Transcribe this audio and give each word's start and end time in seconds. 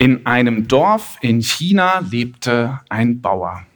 In 0.00 0.24
einem 0.24 0.66
Dorf 0.66 1.18
in 1.20 1.42
China 1.42 1.98
lebte 1.98 2.80
ein 2.88 3.20
Bauer. 3.20 3.66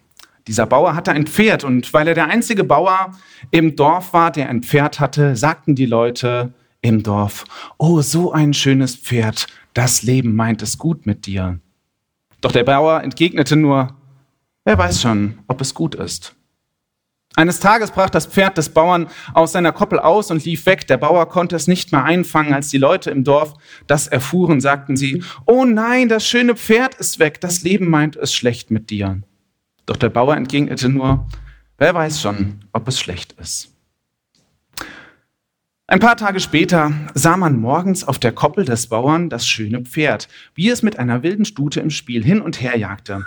Dieser 0.47 0.65
Bauer 0.65 0.95
hatte 0.95 1.13
ein 1.13 1.27
Pferd 1.27 1.65
und 1.65 1.93
weil 1.93 2.09
er 2.09 2.15
der 2.15 2.29
einzige 2.29 2.65
Bauer 2.65 3.11
im 3.51 3.77
Dorf 3.77 4.15
war, 4.15 4.31
der 4.31 4.49
ein 4.49 4.63
Pferd 4.63 5.01
hatte, 5.01 5.37
sagten 5.37 5.75
die 5.75 5.85
Leute 5.85 6.55
im 6.81 7.03
Dorf, 7.03 7.45
oh, 7.77 8.01
so 8.01 8.33
ein 8.33 8.55
schönes 8.55 8.97
Pferd, 8.97 9.49
das 9.75 10.03
Leben 10.03 10.35
meint 10.35 10.63
es 10.63 10.79
gut 10.79 11.05
mit 11.05 11.27
dir. 11.27 11.59
Doch 12.41 12.53
der 12.53 12.65
Bauer 12.65 13.03
entgegnete 13.03 13.57
nur, 13.57 13.95
wer 14.65 14.79
weiß 14.79 15.03
schon, 15.03 15.41
ob 15.47 15.61
es 15.61 15.75
gut 15.75 15.95
ist. 15.95 16.35
Eines 17.37 17.59
Tages 17.59 17.91
brach 17.91 18.11
das 18.11 18.27
Pferd 18.27 18.59
des 18.59 18.69
Bauern 18.69 19.09
aus 19.33 19.53
seiner 19.53 19.73
Koppel 19.73 19.99
aus 19.99 20.31
und 20.31 20.45
lief 20.45 20.67
weg. 20.67 20.87
Der 20.87 20.99
Bauer 20.99 21.29
konnte 21.29 21.57
es 21.57 21.67
nicht 21.67 21.91
mehr 21.91 22.05
einfangen. 22.05 22.55
Als 22.55 22.69
die 22.69 22.79
Leute 22.79 23.11
im 23.11 23.25
Dorf 23.25 23.55
das 23.89 24.07
erfuhren, 24.07 24.61
sagten 24.61 24.97
sie, 24.97 25.23
oh 25.45 25.65
nein, 25.65 26.09
das 26.09 26.27
schöne 26.27 26.55
Pferd 26.55 26.95
ist 26.95 27.19
weg. 27.19 27.41
Das 27.41 27.63
Leben 27.63 27.91
meint 27.91 28.15
es 28.15 28.33
schlecht 28.33 28.71
mit 28.71 28.91
dir. 28.91 29.21
Doch 29.85 29.97
der 29.97 30.11
Bauer 30.11 30.37
entgegnete 30.37 30.89
nur, 30.89 31.27
wer 31.77 31.95
weiß 31.95 32.21
schon, 32.21 32.61
ob 32.73 32.87
es 32.87 33.01
schlecht 33.01 33.33
ist. 33.33 33.71
Ein 35.87 36.01
paar 36.01 36.17
Tage 36.17 36.41
später 36.41 36.93
sah 37.15 37.37
man 37.37 37.61
morgens 37.61 38.05
auf 38.09 38.19
der 38.19 38.33
Koppel 38.33 38.65
des 38.65 38.87
Bauern 38.87 39.29
das 39.29 39.47
schöne 39.47 39.83
Pferd, 39.83 40.29
wie 40.55 40.71
es 40.71 40.83
mit 40.83 40.99
einer 40.99 41.23
wilden 41.23 41.45
Stute 41.45 41.81
im 41.81 41.91
Spiel 41.91 42.25
hin 42.25 42.41
und 42.41 42.63
her 42.63 42.79
jagte. 42.79 43.25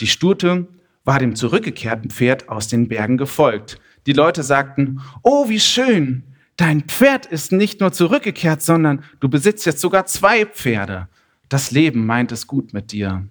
Die 0.00 0.06
Stute 0.06 0.68
war 1.06 1.18
dem 1.18 1.36
zurückgekehrten 1.36 2.10
Pferd 2.10 2.50
aus 2.50 2.68
den 2.68 2.88
Bergen 2.88 3.16
gefolgt. 3.16 3.80
Die 4.06 4.12
Leute 4.12 4.42
sagten, 4.42 5.00
oh, 5.22 5.48
wie 5.48 5.60
schön, 5.60 6.24
dein 6.56 6.82
Pferd 6.82 7.24
ist 7.24 7.52
nicht 7.52 7.80
nur 7.80 7.92
zurückgekehrt, 7.92 8.60
sondern 8.60 9.02
du 9.20 9.28
besitzt 9.28 9.64
jetzt 9.64 9.80
sogar 9.80 10.04
zwei 10.06 10.44
Pferde. 10.44 11.08
Das 11.48 11.70
Leben 11.70 12.04
meint 12.04 12.32
es 12.32 12.46
gut 12.46 12.74
mit 12.74 12.92
dir. 12.92 13.26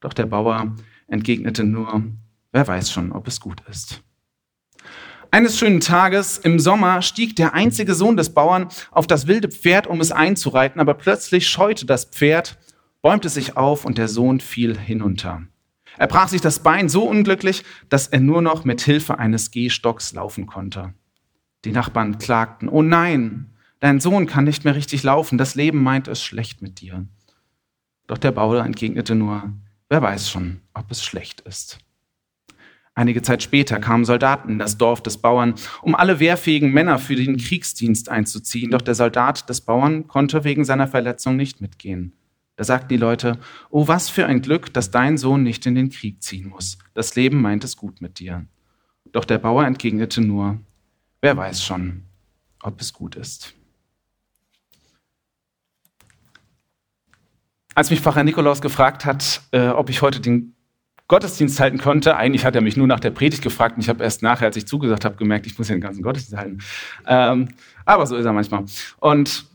Doch 0.00 0.12
der 0.12 0.26
Bauer 0.26 0.74
entgegnete 1.06 1.64
nur, 1.64 2.02
wer 2.50 2.66
weiß 2.66 2.90
schon, 2.90 3.12
ob 3.12 3.28
es 3.28 3.40
gut 3.40 3.62
ist. 3.70 4.02
Eines 5.30 5.58
schönen 5.58 5.80
Tages 5.80 6.38
im 6.38 6.58
Sommer 6.58 7.02
stieg 7.02 7.36
der 7.36 7.54
einzige 7.54 7.94
Sohn 7.94 8.16
des 8.16 8.34
Bauern 8.34 8.68
auf 8.90 9.06
das 9.06 9.28
wilde 9.28 9.48
Pferd, 9.48 9.86
um 9.86 10.00
es 10.00 10.12
einzureiten, 10.12 10.80
aber 10.80 10.94
plötzlich 10.94 11.48
scheute 11.48 11.86
das 11.86 12.04
Pferd, 12.04 12.58
bäumte 13.00 13.28
sich 13.28 13.56
auf 13.56 13.84
und 13.84 13.96
der 13.96 14.08
Sohn 14.08 14.40
fiel 14.40 14.76
hinunter. 14.76 15.42
Er 15.98 16.06
brach 16.06 16.28
sich 16.28 16.40
das 16.40 16.60
Bein 16.60 16.88
so 16.88 17.04
unglücklich, 17.04 17.64
dass 17.88 18.08
er 18.08 18.20
nur 18.20 18.42
noch 18.42 18.64
mit 18.64 18.80
Hilfe 18.80 19.18
eines 19.18 19.50
Gehstocks 19.50 20.12
laufen 20.12 20.46
konnte. 20.46 20.94
Die 21.64 21.72
Nachbarn 21.72 22.18
klagten, 22.18 22.68
oh 22.68 22.82
nein, 22.82 23.50
dein 23.80 24.00
Sohn 24.00 24.26
kann 24.26 24.44
nicht 24.44 24.64
mehr 24.64 24.74
richtig 24.74 25.02
laufen, 25.02 25.38
das 25.38 25.54
Leben 25.54 25.82
meint 25.82 26.08
es 26.08 26.22
schlecht 26.22 26.62
mit 26.62 26.80
dir. 26.80 27.06
Doch 28.06 28.18
der 28.18 28.32
Bauer 28.32 28.64
entgegnete 28.64 29.14
nur, 29.14 29.52
wer 29.88 30.02
weiß 30.02 30.28
schon, 30.28 30.60
ob 30.74 30.90
es 30.90 31.04
schlecht 31.04 31.42
ist. 31.42 31.78
Einige 32.94 33.22
Zeit 33.22 33.42
später 33.42 33.78
kamen 33.78 34.04
Soldaten 34.04 34.50
in 34.50 34.58
das 34.58 34.76
Dorf 34.76 35.02
des 35.02 35.16
Bauern, 35.16 35.54
um 35.80 35.94
alle 35.94 36.20
wehrfähigen 36.20 36.72
Männer 36.72 36.98
für 36.98 37.16
den 37.16 37.38
Kriegsdienst 37.38 38.10
einzuziehen, 38.10 38.70
doch 38.70 38.82
der 38.82 38.94
Soldat 38.94 39.48
des 39.48 39.62
Bauern 39.62 40.08
konnte 40.08 40.44
wegen 40.44 40.64
seiner 40.64 40.88
Verletzung 40.88 41.36
nicht 41.36 41.62
mitgehen. 41.62 42.12
Da 42.56 42.64
sagten 42.64 42.88
die 42.88 42.96
Leute, 42.96 43.38
oh 43.70 43.88
was 43.88 44.10
für 44.10 44.26
ein 44.26 44.42
Glück, 44.42 44.72
dass 44.74 44.90
dein 44.90 45.16
Sohn 45.16 45.42
nicht 45.42 45.64
in 45.66 45.74
den 45.74 45.90
Krieg 45.90 46.22
ziehen 46.22 46.48
muss. 46.48 46.78
Das 46.94 47.14
Leben 47.14 47.40
meint 47.40 47.64
es 47.64 47.76
gut 47.76 48.00
mit 48.00 48.18
dir. 48.18 48.46
Doch 49.10 49.24
der 49.24 49.38
Bauer 49.38 49.64
entgegnete 49.64 50.20
nur, 50.20 50.58
wer 51.20 51.36
weiß 51.36 51.64
schon, 51.64 52.04
ob 52.62 52.80
es 52.80 52.92
gut 52.92 53.16
ist. 53.16 53.54
Als 57.74 57.90
mich 57.90 58.00
Pfarrer 58.00 58.22
Nikolaus 58.22 58.60
gefragt 58.60 59.06
hat, 59.06 59.42
äh, 59.52 59.68
ob 59.68 59.88
ich 59.88 60.02
heute 60.02 60.20
den 60.20 60.54
Gottesdienst 61.08 61.58
halten 61.58 61.78
konnte, 61.78 62.16
eigentlich 62.16 62.44
hat 62.44 62.54
er 62.54 62.60
mich 62.60 62.76
nur 62.76 62.86
nach 62.86 63.00
der 63.00 63.10
Predigt 63.10 63.42
gefragt 63.42 63.76
und 63.76 63.82
ich 63.82 63.88
habe 63.88 64.04
erst 64.04 64.22
nachher, 64.22 64.46
als 64.46 64.56
ich 64.56 64.66
zugesagt 64.66 65.04
habe, 65.04 65.16
gemerkt, 65.16 65.46
ich 65.46 65.58
muss 65.58 65.68
ja 65.68 65.74
den 65.74 65.80
ganzen 65.80 66.02
Gottesdienst 66.02 66.38
halten. 66.38 66.58
Ähm, 67.06 67.48
aber 67.84 68.06
so 68.06 68.16
ist 68.16 68.24
er 68.24 68.32
manchmal. 68.32 68.64
Und 68.98 69.46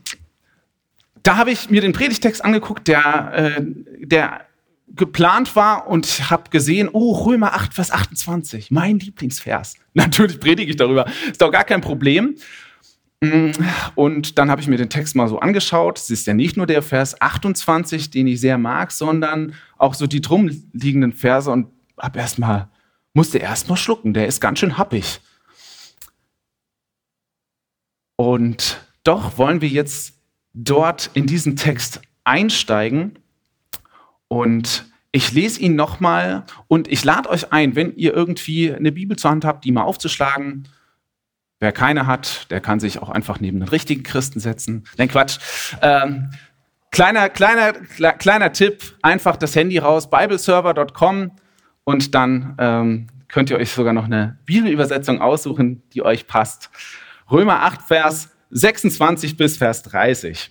da 1.28 1.36
habe 1.36 1.50
ich 1.50 1.68
mir 1.68 1.82
den 1.82 1.92
Predigtext 1.92 2.42
angeguckt, 2.42 2.88
der, 2.88 3.32
äh, 3.34 3.62
der 4.00 4.46
geplant 4.88 5.54
war 5.56 5.86
und 5.86 6.30
habe 6.30 6.48
gesehen, 6.48 6.88
oh, 6.90 7.12
Römer 7.12 7.52
8, 7.52 7.74
Vers 7.74 7.90
28, 7.90 8.70
mein 8.70 8.98
Lieblingsvers. 8.98 9.74
Natürlich 9.92 10.40
predige 10.40 10.70
ich 10.70 10.78
darüber, 10.78 11.04
ist 11.30 11.42
doch 11.42 11.52
gar 11.52 11.64
kein 11.64 11.82
Problem. 11.82 12.36
Mm, 13.20 13.50
und 13.94 14.38
dann 14.38 14.50
habe 14.50 14.62
ich 14.62 14.68
mir 14.68 14.78
den 14.78 14.88
Text 14.88 15.16
mal 15.16 15.28
so 15.28 15.38
angeschaut. 15.38 15.98
Es 15.98 16.08
ist 16.08 16.26
ja 16.26 16.32
nicht 16.32 16.56
nur 16.56 16.64
der 16.64 16.80
Vers 16.80 17.20
28, 17.20 18.08
den 18.08 18.26
ich 18.26 18.40
sehr 18.40 18.56
mag, 18.56 18.90
sondern 18.90 19.52
auch 19.76 19.92
so 19.92 20.06
die 20.06 20.22
drum 20.22 20.48
liegenden 20.72 21.12
Verse 21.12 21.50
und 21.50 21.66
habe 21.98 22.20
erstmal 22.20 22.70
musste 23.12 23.36
erstmal 23.36 23.76
schlucken. 23.76 24.14
Der 24.14 24.28
ist 24.28 24.40
ganz 24.40 24.60
schön 24.60 24.78
happig. 24.78 25.20
Und 28.16 28.80
doch 29.04 29.36
wollen 29.36 29.60
wir 29.60 29.68
jetzt 29.68 30.17
dort 30.64 31.10
in 31.14 31.26
diesen 31.26 31.56
Text 31.56 32.00
einsteigen 32.24 33.18
und 34.26 34.86
ich 35.12 35.32
lese 35.32 35.60
ihn 35.60 35.76
nochmal 35.76 36.44
und 36.66 36.88
ich 36.88 37.04
lade 37.04 37.30
euch 37.30 37.52
ein, 37.52 37.76
wenn 37.76 37.94
ihr 37.96 38.12
irgendwie 38.12 38.74
eine 38.74 38.92
Bibel 38.92 39.16
zur 39.16 39.30
Hand 39.30 39.44
habt, 39.44 39.64
die 39.64 39.72
mal 39.72 39.82
aufzuschlagen. 39.82 40.68
Wer 41.60 41.72
keine 41.72 42.06
hat, 42.06 42.50
der 42.50 42.60
kann 42.60 42.78
sich 42.78 43.00
auch 43.00 43.08
einfach 43.08 43.40
neben 43.40 43.60
den 43.60 43.68
richtigen 43.68 44.02
Christen 44.02 44.38
setzen. 44.38 44.84
Nein, 44.96 45.08
Quatsch. 45.08 45.38
Ähm, 45.80 46.30
kleiner, 46.90 47.30
kleiner, 47.30 47.72
kleiner 48.12 48.52
Tipp, 48.52 48.96
einfach 49.02 49.36
das 49.36 49.56
Handy 49.56 49.78
raus, 49.78 50.10
bibleserver.com 50.10 51.32
und 51.84 52.14
dann 52.14 52.54
ähm, 52.58 53.06
könnt 53.28 53.50
ihr 53.50 53.56
euch 53.56 53.70
sogar 53.72 53.92
noch 53.92 54.04
eine 54.04 54.38
Bibelübersetzung 54.44 55.20
aussuchen, 55.20 55.82
die 55.94 56.02
euch 56.02 56.26
passt. 56.26 56.70
Römer 57.30 57.62
8, 57.62 57.82
Vers 57.82 58.30
26 58.50 59.36
bis 59.36 59.56
Vers 59.56 59.82
30. 59.84 60.50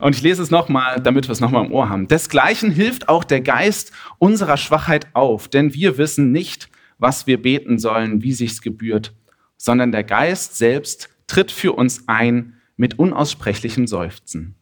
Und 0.00 0.14
ich 0.14 0.22
lese 0.22 0.42
es 0.42 0.50
nochmal, 0.50 1.00
damit 1.00 1.28
wir 1.28 1.32
es 1.32 1.40
nochmal 1.40 1.64
im 1.64 1.72
Ohr 1.72 1.88
haben. 1.88 2.08
Desgleichen 2.08 2.70
hilft 2.70 3.08
auch 3.08 3.24
der 3.24 3.40
Geist 3.40 3.92
unserer 4.18 4.56
Schwachheit 4.56 5.08
auf, 5.14 5.48
denn 5.48 5.74
wir 5.74 5.98
wissen 5.98 6.30
nicht, 6.30 6.68
was 6.98 7.26
wir 7.26 7.40
beten 7.42 7.78
sollen, 7.78 8.22
wie 8.22 8.32
sich's 8.32 8.62
gebührt, 8.62 9.14
sondern 9.56 9.92
der 9.92 10.04
Geist 10.04 10.56
selbst 10.56 11.10
tritt 11.26 11.50
für 11.50 11.72
uns 11.72 12.04
ein 12.06 12.54
mit 12.76 12.98
unaussprechlichem 12.98 13.86
Seufzen. 13.86 14.54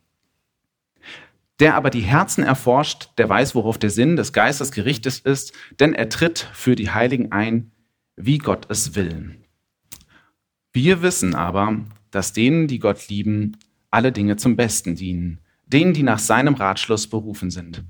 Der 1.61 1.75
aber 1.75 1.91
die 1.91 2.01
Herzen 2.01 2.45
erforscht, 2.45 3.11
der 3.17 3.29
weiß, 3.29 3.55
worauf 3.55 3.79
der 3.79 3.91
Sinn 3.91 4.17
des 4.17 4.33
Geistes 4.33 4.73
gerichtet 4.73 5.21
ist, 5.21 5.53
denn 5.81 5.95
er 5.95 6.09
tritt 6.09 6.51
für 6.53 6.75
die 6.75 6.91
Heiligen 6.91 7.33
ein, 7.33 7.73
wie 8.17 8.39
Gott 8.39 8.67
es 8.71 8.95
will. 8.95 9.46
Wir 10.77 11.01
wissen 11.01 11.35
aber, 11.35 11.75
dass 12.11 12.35
denen, 12.35 12.67
die 12.67 12.79
Gott 12.79 13.09
lieben, 13.09 13.57
alle 13.91 14.13
Dinge 14.13 14.37
zum 14.37 14.57
Besten 14.57 14.95
dienen, 14.95 15.39
denen, 15.65 15.95
die 15.95 16.03
nach 16.03 16.19
seinem 16.19 16.53
Ratschluss 16.53 17.07
berufen 17.07 17.51
sind. 17.51 17.83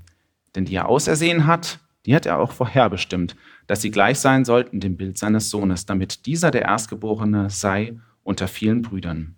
Denn 0.55 0.63
die 0.63 0.75
er 0.75 0.87
ausersehen 0.87 1.47
hat, 1.47 1.81
die 2.05 2.15
hat 2.15 2.25
er 2.25 2.39
auch 2.39 2.53
vorherbestimmt, 2.53 3.35
dass 3.67 3.81
sie 3.81 3.91
gleich 3.91 4.19
sein 4.19 4.45
sollten 4.45 4.79
dem 4.79 4.95
Bild 4.95 5.17
seines 5.17 5.49
Sohnes, 5.49 5.85
damit 5.85 6.25
dieser 6.27 6.49
der 6.49 6.61
Erstgeborene 6.61 7.49
sei 7.49 7.99
unter 8.23 8.47
vielen 8.47 8.83
Brüdern. 8.83 9.35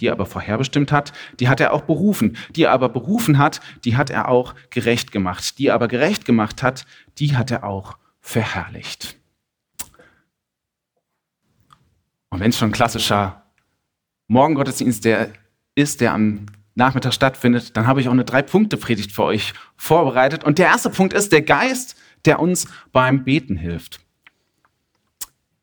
Die 0.00 0.08
er 0.08 0.14
aber 0.14 0.26
vorherbestimmt 0.26 0.90
hat, 0.90 1.12
die 1.38 1.48
hat 1.48 1.60
er 1.60 1.72
auch 1.72 1.82
berufen. 1.82 2.36
Die 2.56 2.64
er 2.64 2.72
aber 2.72 2.88
berufen 2.88 3.38
hat, 3.38 3.60
die 3.84 3.96
hat 3.96 4.10
er 4.10 4.28
auch 4.28 4.56
gerecht 4.70 5.12
gemacht. 5.12 5.60
Die 5.60 5.68
er 5.68 5.74
aber 5.74 5.86
gerecht 5.86 6.24
gemacht 6.24 6.64
hat, 6.64 6.86
die 7.18 7.36
hat 7.36 7.52
er 7.52 7.62
auch 7.62 7.98
verherrlicht. 8.20 9.19
Und 12.30 12.40
wenn 12.40 12.50
es 12.50 12.58
schon 12.58 12.70
ein 12.70 12.72
klassischer 12.72 13.44
Morgengottesdienst 14.28 15.04
der 15.04 15.32
ist, 15.74 16.00
der 16.00 16.14
am 16.14 16.46
Nachmittag 16.74 17.12
stattfindet, 17.12 17.76
dann 17.76 17.86
habe 17.86 18.00
ich 18.00 18.08
auch 18.08 18.12
eine 18.12 18.24
Drei-Punkte-Predigt 18.24 19.12
für 19.12 19.24
euch 19.24 19.52
vorbereitet. 19.76 20.44
Und 20.44 20.58
der 20.58 20.66
erste 20.66 20.90
Punkt 20.90 21.12
ist 21.12 21.32
der 21.32 21.42
Geist, 21.42 21.96
der 22.24 22.40
uns 22.40 22.66
beim 22.92 23.24
Beten 23.24 23.56
hilft. 23.56 24.00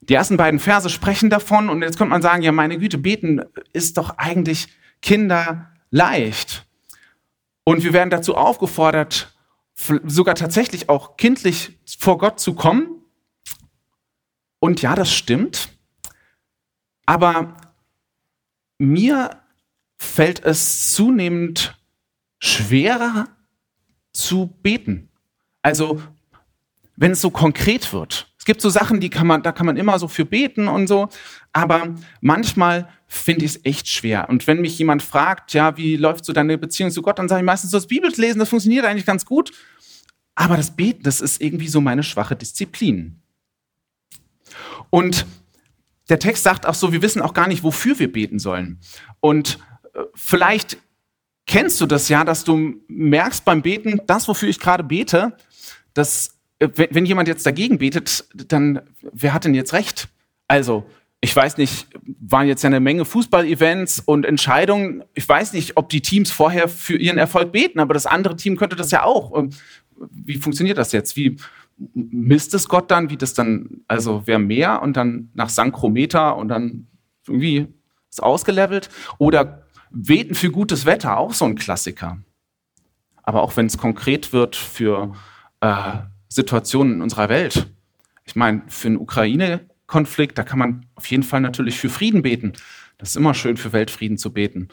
Die 0.01 0.13
ersten 0.13 0.37
beiden 0.37 0.59
Verse 0.59 0.89
sprechen 0.89 1.29
davon 1.29 1.69
und 1.69 1.81
jetzt 1.81 1.97
könnte 1.97 2.11
man 2.11 2.21
sagen, 2.21 2.41
ja 2.41 2.51
meine 2.51 2.77
Güte, 2.77 2.97
beten 2.97 3.41
ist 3.73 3.97
doch 3.97 4.17
eigentlich 4.17 4.67
kinderleicht. 5.01 6.65
Und 7.63 7.83
wir 7.83 7.91
werden 7.91 8.09
dazu 8.09 8.35
aufgefordert, 8.35 9.35
sogar 10.05 10.35
tatsächlich 10.35 10.89
auch 10.89 11.17
kindlich 11.17 11.77
vor 11.99 12.17
Gott 12.17 12.39
zu 12.39 12.53
kommen. 12.53 12.87
Und 14.59 14.81
ja, 14.81 14.95
das 14.95 15.13
stimmt. 15.13 15.76
Aber 17.07 17.55
mir 18.77 19.41
fällt 19.97 20.45
es 20.45 20.93
zunehmend 20.93 21.75
schwerer 22.39 23.27
zu 24.13 24.53
beten. 24.61 25.09
Also, 25.63 26.01
wenn 26.95 27.11
es 27.11 27.21
so 27.21 27.31
konkret 27.31 27.93
wird. 27.93 28.31
Es 28.37 28.45
gibt 28.45 28.61
so 28.61 28.69
Sachen, 28.69 28.99
die 28.99 29.09
kann 29.09 29.25
man, 29.25 29.41
da 29.41 29.51
kann 29.51 29.65
man 29.65 29.77
immer 29.77 29.97
so 29.99 30.07
für 30.07 30.25
beten 30.25 30.67
und 30.67 30.87
so. 30.87 31.09
Aber 31.53 31.95
manchmal 32.21 32.89
finde 33.07 33.45
ich 33.45 33.55
es 33.55 33.65
echt 33.65 33.87
schwer. 33.87 34.29
Und 34.29 34.45
wenn 34.45 34.61
mich 34.61 34.77
jemand 34.77 35.01
fragt, 35.01 35.53
ja, 35.53 35.77
wie 35.77 35.95
läuft 35.95 36.25
so 36.25 36.33
deine 36.33 36.57
Beziehung 36.57 36.91
zu 36.91 37.01
Gott, 37.01 37.19
dann 37.19 37.29
sage 37.29 37.41
ich 37.41 37.45
meistens, 37.45 37.71
das 37.71 37.87
Bibellesen, 37.87 38.39
das 38.39 38.49
funktioniert 38.49 38.85
eigentlich 38.85 39.05
ganz 39.05 39.25
gut. 39.25 39.51
Aber 40.35 40.57
das 40.57 40.75
Beten, 40.75 41.03
das 41.03 41.21
ist 41.21 41.41
irgendwie 41.41 41.67
so 41.67 41.81
meine 41.81 42.03
schwache 42.03 42.35
Disziplin. 42.35 43.21
Und 44.89 45.25
der 46.09 46.19
Text 46.19 46.43
sagt 46.43 46.65
auch 46.65 46.73
so, 46.73 46.93
wir 46.93 47.01
wissen 47.01 47.21
auch 47.21 47.33
gar 47.33 47.47
nicht, 47.47 47.63
wofür 47.63 47.99
wir 47.99 48.11
beten 48.11 48.39
sollen. 48.39 48.79
Und 49.19 49.59
äh, 49.93 50.01
vielleicht 50.13 50.77
kennst 51.45 51.81
du 51.81 51.85
das 51.85 52.09
ja, 52.09 52.23
dass 52.23 52.43
du 52.43 52.75
merkst 52.87 53.45
beim 53.45 53.61
Beten, 53.61 54.01
das, 54.05 54.27
wofür 54.27 54.49
ich 54.49 54.59
gerade 54.59 54.83
bete, 54.83 55.35
dass 55.93 56.37
äh, 56.59 56.69
wenn, 56.91 57.05
jemand 57.05 57.27
jetzt 57.27 57.45
dagegen 57.45 57.77
betet, 57.77 58.25
dann 58.33 58.81
wer 59.11 59.33
hat 59.33 59.45
denn 59.45 59.53
jetzt 59.53 59.73
recht? 59.73 60.09
Also, 60.47 60.85
ich 61.19 61.35
weiß 61.35 61.57
nicht, 61.57 61.87
waren 62.19 62.47
jetzt 62.47 62.63
ja 62.63 62.67
eine 62.67 62.79
Menge 62.79 63.03
Fußball-Events 63.03 64.01
und 64.01 64.23
Entscheidungen. 64.23 65.03
Ich 65.15 65.27
weiß 65.27 65.53
nicht, 65.53 65.75
ob 65.75 65.89
die 65.89 66.01
Teams 66.01 66.29
vorher 66.29 66.69
für 66.69 66.95
ihren 66.95 67.17
Erfolg 67.17 67.51
beten, 67.51 67.79
aber 67.79 67.95
das 67.95 68.05
andere 68.05 68.35
Team 68.35 68.55
könnte 68.55 68.75
das 68.75 68.91
ja 68.91 69.03
auch. 69.03 69.43
Wie 70.11 70.37
funktioniert 70.37 70.77
das 70.77 70.91
jetzt? 70.91 71.15
Wie 71.15 71.37
misst 71.93 72.53
es 72.53 72.67
Gott 72.67 72.91
dann, 72.91 73.09
wie 73.09 73.17
das 73.17 73.33
dann, 73.33 73.81
also 73.87 74.23
wer 74.25 74.39
mehr 74.39 74.81
und 74.81 74.97
dann 74.97 75.29
nach 75.33 75.49
Sankrometer 75.49 76.35
und 76.35 76.49
dann 76.49 76.87
irgendwie 77.27 77.67
ist 78.09 78.23
ausgelevelt? 78.23 78.89
Oder 79.17 79.67
beten 79.91 80.35
für 80.35 80.51
gutes 80.51 80.85
Wetter, 80.85 81.17
auch 81.17 81.33
so 81.33 81.45
ein 81.45 81.55
Klassiker. 81.55 82.17
Aber 83.23 83.41
auch 83.41 83.57
wenn 83.57 83.65
es 83.65 83.77
konkret 83.77 84.33
wird 84.33 84.55
für 84.55 85.13
äh, 85.61 85.97
Situationen 86.29 86.95
in 86.95 87.01
unserer 87.01 87.29
Welt. 87.29 87.67
Ich 88.25 88.35
meine, 88.35 88.63
für 88.67 88.87
einen 88.87 88.97
Ukraine-Konflikt, 88.97 90.37
da 90.37 90.43
kann 90.43 90.59
man 90.59 90.85
auf 90.95 91.05
jeden 91.07 91.23
Fall 91.23 91.41
natürlich 91.41 91.77
für 91.77 91.89
Frieden 91.89 92.21
beten. 92.21 92.53
Das 92.97 93.09
ist 93.09 93.15
immer 93.15 93.33
schön, 93.33 93.57
für 93.57 93.73
Weltfrieden 93.73 94.17
zu 94.17 94.33
beten. 94.33 94.69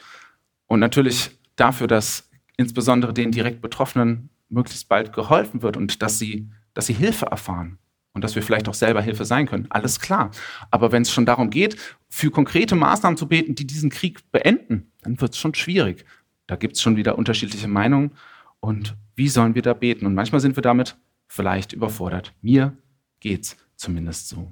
Und 0.67 0.79
natürlich 0.79 1.31
dafür, 1.55 1.87
dass 1.87 2.29
insbesondere 2.57 3.13
den 3.13 3.31
direkt 3.31 3.61
Betroffenen 3.61 4.29
möglichst 4.49 4.89
bald 4.89 5.13
geholfen 5.13 5.61
wird 5.61 5.77
und 5.77 6.01
dass 6.01 6.19
sie, 6.19 6.49
dass 6.75 6.85
sie 6.85 6.93
Hilfe 6.93 7.25
erfahren 7.25 7.79
und 8.13 8.23
dass 8.23 8.35
wir 8.35 8.43
vielleicht 8.43 8.69
auch 8.69 8.75
selber 8.75 9.01
Hilfe 9.01 9.25
sein 9.25 9.47
können. 9.47 9.65
Alles 9.69 9.99
klar. 9.99 10.29
Aber 10.69 10.91
wenn 10.91 11.01
es 11.01 11.11
schon 11.11 11.25
darum 11.25 11.49
geht, 11.49 11.75
für 12.07 12.29
konkrete 12.29 12.75
Maßnahmen 12.75 13.17
zu 13.17 13.27
beten, 13.27 13.55
die 13.55 13.65
diesen 13.65 13.89
Krieg 13.89 14.31
beenden, 14.31 14.91
dann 15.01 15.19
wird 15.19 15.33
es 15.33 15.39
schon 15.39 15.55
schwierig. 15.55 16.05
Da 16.45 16.55
gibt 16.55 16.75
es 16.75 16.81
schon 16.83 16.95
wieder 16.95 17.17
unterschiedliche 17.17 17.67
Meinungen. 17.67 18.11
Und 18.59 18.95
wie 19.15 19.29
sollen 19.29 19.55
wir 19.55 19.63
da 19.63 19.73
beten? 19.73 20.05
Und 20.05 20.13
manchmal 20.13 20.41
sind 20.41 20.55
wir 20.55 20.61
damit 20.61 20.95
vielleicht 21.27 21.73
überfordert. 21.73 22.33
Mir 22.41 22.77
geht's 23.19 23.57
zumindest 23.75 24.29
so. 24.29 24.51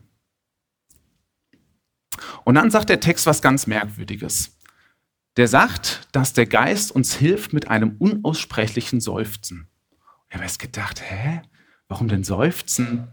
Und 2.44 2.56
dann 2.56 2.72
sagt 2.72 2.90
der 2.90 3.00
Text 3.00 3.26
was 3.26 3.42
ganz 3.42 3.68
Merkwürdiges. 3.68 4.58
Der 5.38 5.48
sagt, 5.48 6.08
dass 6.12 6.34
der 6.34 6.46
Geist 6.46 6.92
uns 6.92 7.16
hilft 7.16 7.54
mit 7.54 7.68
einem 7.68 7.96
unaussprechlichen 7.98 9.02
Seufzen. 9.02 9.68
Ich 10.30 10.36
habe 10.36 10.44
erst 10.44 10.60
gedacht, 10.60 11.02
hä? 11.02 11.42
Warum 11.94 12.08
denn 12.08 12.24
Seufzen? 12.24 13.08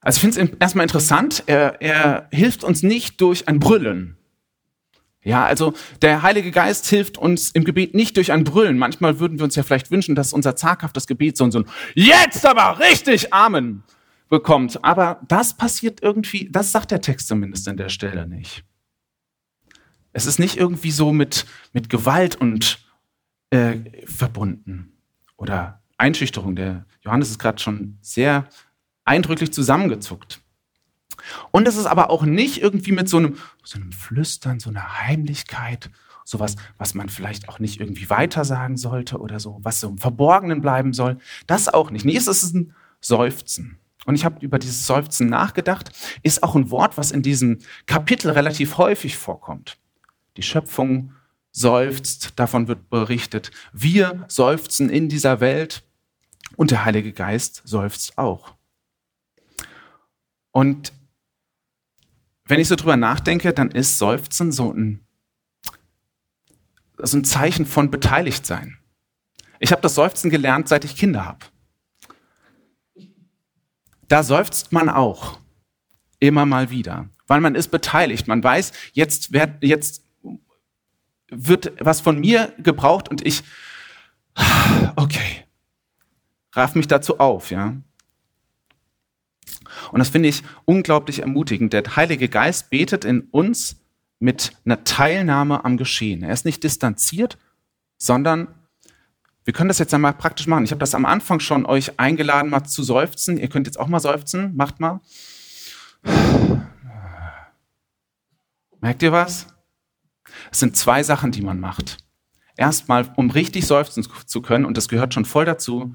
Also 0.00 0.16
ich 0.16 0.20
finde 0.20 0.52
es 0.52 0.58
erstmal 0.58 0.82
interessant, 0.82 1.44
er, 1.46 1.80
er 1.80 2.26
hilft 2.32 2.64
uns 2.64 2.82
nicht 2.82 3.20
durch 3.20 3.46
ein 3.46 3.60
Brüllen. 3.60 4.16
Ja, 5.22 5.46
also 5.46 5.74
der 6.02 6.22
Heilige 6.22 6.50
Geist 6.50 6.88
hilft 6.88 7.18
uns 7.18 7.52
im 7.52 7.62
Gebet 7.62 7.94
nicht 7.94 8.16
durch 8.16 8.32
ein 8.32 8.42
Brüllen. 8.42 8.78
Manchmal 8.78 9.20
würden 9.20 9.38
wir 9.38 9.44
uns 9.44 9.54
ja 9.54 9.62
vielleicht 9.62 9.92
wünschen, 9.92 10.16
dass 10.16 10.32
unser 10.32 10.56
zaghaftes 10.56 11.06
Gebet 11.06 11.36
so, 11.36 11.48
so 11.52 11.60
ein 11.60 11.66
Jetzt 11.94 12.44
aber 12.44 12.80
richtig 12.80 13.32
Amen 13.32 13.84
bekommt. 14.28 14.82
Aber 14.84 15.20
das 15.28 15.56
passiert 15.56 16.02
irgendwie, 16.02 16.48
das 16.50 16.72
sagt 16.72 16.90
der 16.90 17.00
Text 17.00 17.28
zumindest 17.28 17.68
an 17.68 17.76
der 17.76 17.90
Stelle 17.90 18.26
nicht. 18.26 18.64
Es 20.12 20.26
ist 20.26 20.40
nicht 20.40 20.56
irgendwie 20.56 20.90
so 20.90 21.12
mit, 21.12 21.46
mit 21.72 21.88
Gewalt 21.88 22.34
und 22.34 22.80
äh, 23.50 23.76
verbunden 24.04 24.94
oder 25.36 25.80
Einschüchterung. 25.98 26.56
Der 26.56 26.86
Johannes 27.02 27.30
ist 27.30 27.38
gerade 27.38 27.58
schon 27.58 27.98
sehr 28.00 28.48
eindrücklich 29.04 29.52
zusammengezuckt. 29.52 30.40
Und 31.50 31.68
es 31.68 31.76
ist 31.76 31.86
aber 31.86 32.10
auch 32.10 32.22
nicht 32.22 32.62
irgendwie 32.62 32.92
mit 32.92 33.08
so 33.08 33.18
einem, 33.18 33.36
so 33.64 33.78
einem 33.78 33.92
Flüstern, 33.92 34.60
so 34.60 34.70
einer 34.70 35.00
Heimlichkeit, 35.00 35.90
sowas, 36.24 36.56
was 36.76 36.94
man 36.94 37.08
vielleicht 37.08 37.48
auch 37.48 37.58
nicht 37.58 37.80
irgendwie 37.80 38.08
weiter 38.10 38.44
sagen 38.44 38.76
sollte 38.76 39.18
oder 39.18 39.40
so, 39.40 39.58
was 39.62 39.80
so 39.80 39.88
im 39.88 39.98
Verborgenen 39.98 40.60
bleiben 40.60 40.92
soll. 40.92 41.18
Das 41.46 41.68
auch 41.68 41.90
nicht. 41.90 42.04
Nee, 42.04 42.16
es 42.16 42.26
ist 42.26 42.54
ein 42.54 42.74
Seufzen. 43.00 43.78
Und 44.04 44.14
ich 44.14 44.24
habe 44.24 44.44
über 44.44 44.58
dieses 44.58 44.86
Seufzen 44.86 45.28
nachgedacht, 45.28 45.90
ist 46.22 46.42
auch 46.42 46.54
ein 46.54 46.70
Wort, 46.70 46.96
was 46.96 47.10
in 47.10 47.22
diesem 47.22 47.58
Kapitel 47.86 48.30
relativ 48.30 48.78
häufig 48.78 49.16
vorkommt. 49.18 49.78
Die 50.36 50.42
Schöpfung 50.42 51.12
seufzt, 51.50 52.32
davon 52.36 52.68
wird 52.68 52.88
berichtet. 52.88 53.50
Wir 53.72 54.24
seufzen 54.28 54.88
in 54.88 55.08
dieser 55.08 55.40
Welt 55.40 55.82
und 56.56 56.70
der 56.70 56.84
Heilige 56.84 57.12
Geist 57.12 57.62
seufzt 57.64 58.18
auch. 58.18 58.54
Und 60.50 60.92
wenn 62.46 62.60
ich 62.60 62.68
so 62.68 62.76
drüber 62.76 62.96
nachdenke, 62.96 63.52
dann 63.52 63.70
ist 63.70 63.98
Seufzen 63.98 64.52
so 64.52 64.72
ein, 64.72 65.06
so 66.96 67.16
ein 67.16 67.24
Zeichen 67.24 67.66
von 67.66 67.90
Beteiligtsein. 67.90 68.78
Ich 69.60 69.72
habe 69.72 69.82
das 69.82 69.94
Seufzen 69.94 70.30
gelernt, 70.30 70.68
seit 70.68 70.84
ich 70.84 70.96
Kinder 70.96 71.24
habe. 71.24 71.46
Da 74.08 74.22
seufzt 74.22 74.72
man 74.72 74.88
auch 74.88 75.38
immer 76.18 76.46
mal 76.46 76.70
wieder, 76.70 77.08
weil 77.26 77.40
man 77.40 77.54
ist 77.54 77.68
beteiligt. 77.68 78.26
Man 78.26 78.42
weiß, 78.42 78.72
jetzt, 78.92 79.32
wird, 79.32 79.62
jetzt 79.62 80.04
wird 81.28 81.72
was 81.80 82.00
von 82.00 82.18
mir 82.18 82.54
gebraucht 82.58 83.10
und 83.10 83.24
ich, 83.26 83.42
raff 86.58 86.74
mich 86.74 86.88
dazu 86.88 87.18
auf, 87.20 87.50
ja. 87.50 87.76
Und 89.92 89.98
das 89.98 90.08
finde 90.08 90.28
ich 90.28 90.42
unglaublich 90.64 91.20
ermutigend. 91.20 91.72
Der 91.72 91.96
Heilige 91.96 92.28
Geist 92.28 92.70
betet 92.70 93.04
in 93.04 93.22
uns 93.30 93.76
mit 94.18 94.52
einer 94.64 94.84
Teilnahme 94.84 95.64
am 95.64 95.76
Geschehen. 95.76 96.22
Er 96.22 96.32
ist 96.32 96.44
nicht 96.44 96.64
distanziert, 96.64 97.38
sondern 97.96 98.48
wir 99.44 99.54
können 99.54 99.68
das 99.68 99.78
jetzt 99.78 99.94
einmal 99.94 100.12
praktisch 100.12 100.46
machen. 100.46 100.64
Ich 100.64 100.72
habe 100.72 100.80
das 100.80 100.94
am 100.94 101.06
Anfang 101.06 101.40
schon 101.40 101.64
euch 101.64 101.98
eingeladen, 101.98 102.50
mal 102.50 102.64
zu 102.64 102.82
seufzen. 102.82 103.38
Ihr 103.38 103.48
könnt 103.48 103.66
jetzt 103.66 103.78
auch 103.80 103.86
mal 103.86 104.00
seufzen. 104.00 104.54
Macht 104.56 104.80
mal. 104.80 105.00
Merkt 108.80 109.02
ihr 109.02 109.12
was? 109.12 109.46
Es 110.50 110.60
sind 110.60 110.76
zwei 110.76 111.02
Sachen, 111.02 111.32
die 111.32 111.40
man 111.40 111.60
macht. 111.60 111.96
Erstmal, 112.56 113.10
um 113.16 113.30
richtig 113.30 113.66
seufzen 113.66 114.06
zu 114.26 114.42
können, 114.42 114.64
und 114.64 114.76
das 114.76 114.88
gehört 114.88 115.14
schon 115.14 115.24
voll 115.24 115.44
dazu, 115.44 115.94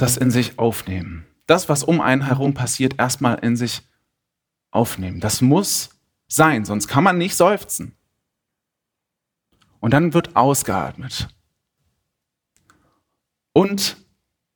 das 0.00 0.16
in 0.16 0.30
sich 0.30 0.58
aufnehmen 0.58 1.26
das, 1.50 1.68
was 1.68 1.82
um 1.82 2.00
einen 2.00 2.26
herum 2.26 2.54
passiert, 2.54 2.94
erstmal 2.98 3.40
in 3.40 3.56
sich 3.56 3.82
aufnehmen. 4.70 5.18
Das 5.18 5.42
muss 5.42 5.90
sein, 6.28 6.64
sonst 6.64 6.86
kann 6.86 7.02
man 7.02 7.18
nicht 7.18 7.34
seufzen. 7.34 7.96
Und 9.80 9.92
dann 9.92 10.14
wird 10.14 10.36
ausgeatmet. 10.36 11.28
Und 13.52 13.96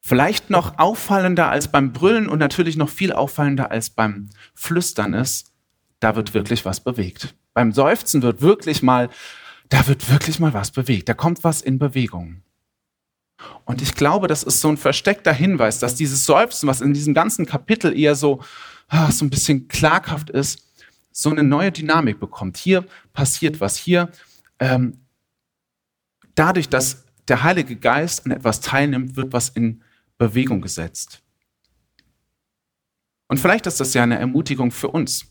vielleicht 0.01 0.51
noch 0.51 0.79
auffallender 0.79 1.51
als 1.51 1.67
beim 1.67 1.93
Brüllen 1.93 2.29
und 2.29 2.39
natürlich 2.39 2.77
noch 2.77 2.91
viel 2.91 3.13
auffallender 3.13 3.73
als 3.73 3.91
beim 3.91 4.31
Flüstern 4.55 5.15
ist, 5.15 5.53
da 5.99 6.15
wird 6.15 6.33
wirklich 6.33 6.65
was 6.65 6.79
bewegt. 6.79 7.35
Beim 7.55 7.73
Seufzen 7.73 8.23
wird 8.23 8.41
wirklich 8.41 8.83
mal, 8.83 9.11
da 9.69 9.85
wird 9.89 10.09
wirklich 10.11 10.39
mal 10.39 10.55
was 10.55 10.71
bewegt. 10.71 11.09
Da 11.09 11.15
kommt 11.15 11.43
was 11.43 11.61
in 11.61 11.81
Bewegung. 11.81 12.43
Und 13.65 13.83
ich 13.83 13.95
glaube, 13.95 14.29
das 14.29 14.43
ist 14.43 14.61
so 14.61 14.69
ein 14.69 14.77
versteckter 14.77 15.33
Hinweis, 15.33 15.79
dass 15.79 15.95
dieses 15.95 16.25
Seufzen, 16.25 16.69
was 16.69 16.81
in 16.81 16.95
diesem 16.95 17.15
ganzen 17.15 17.47
Kapitel 17.47 17.97
eher 17.99 18.15
so, 18.15 18.43
ah, 18.89 19.11
so 19.11 19.25
ein 19.25 19.31
bisschen 19.31 19.69
klaghaft 19.69 20.31
ist, 20.31 20.63
so 21.13 21.31
eine 21.31 21.43
neue 21.43 21.73
Dynamik 21.73 22.21
bekommt. 22.21 22.57
Hier 22.57 22.85
passiert 23.13 23.61
was. 23.61 23.77
Hier, 23.77 24.11
ähm, 24.59 24.99
dadurch, 26.35 26.69
dass 26.69 27.05
der 27.29 27.43
Heilige 27.43 27.77
Geist 27.77 28.27
an 28.27 28.33
etwas 28.33 28.61
teilnimmt, 28.61 29.17
wird 29.17 29.33
was 29.33 29.49
in 29.49 29.83
Bewegung 30.19 30.61
gesetzt. 30.61 31.23
Und 33.29 33.39
vielleicht 33.39 33.67
ist 33.67 33.81
das 33.81 33.95
ja 33.95 34.03
eine 34.03 34.19
Ermutigung 34.19 34.71
für 34.71 34.89
uns, 34.89 35.27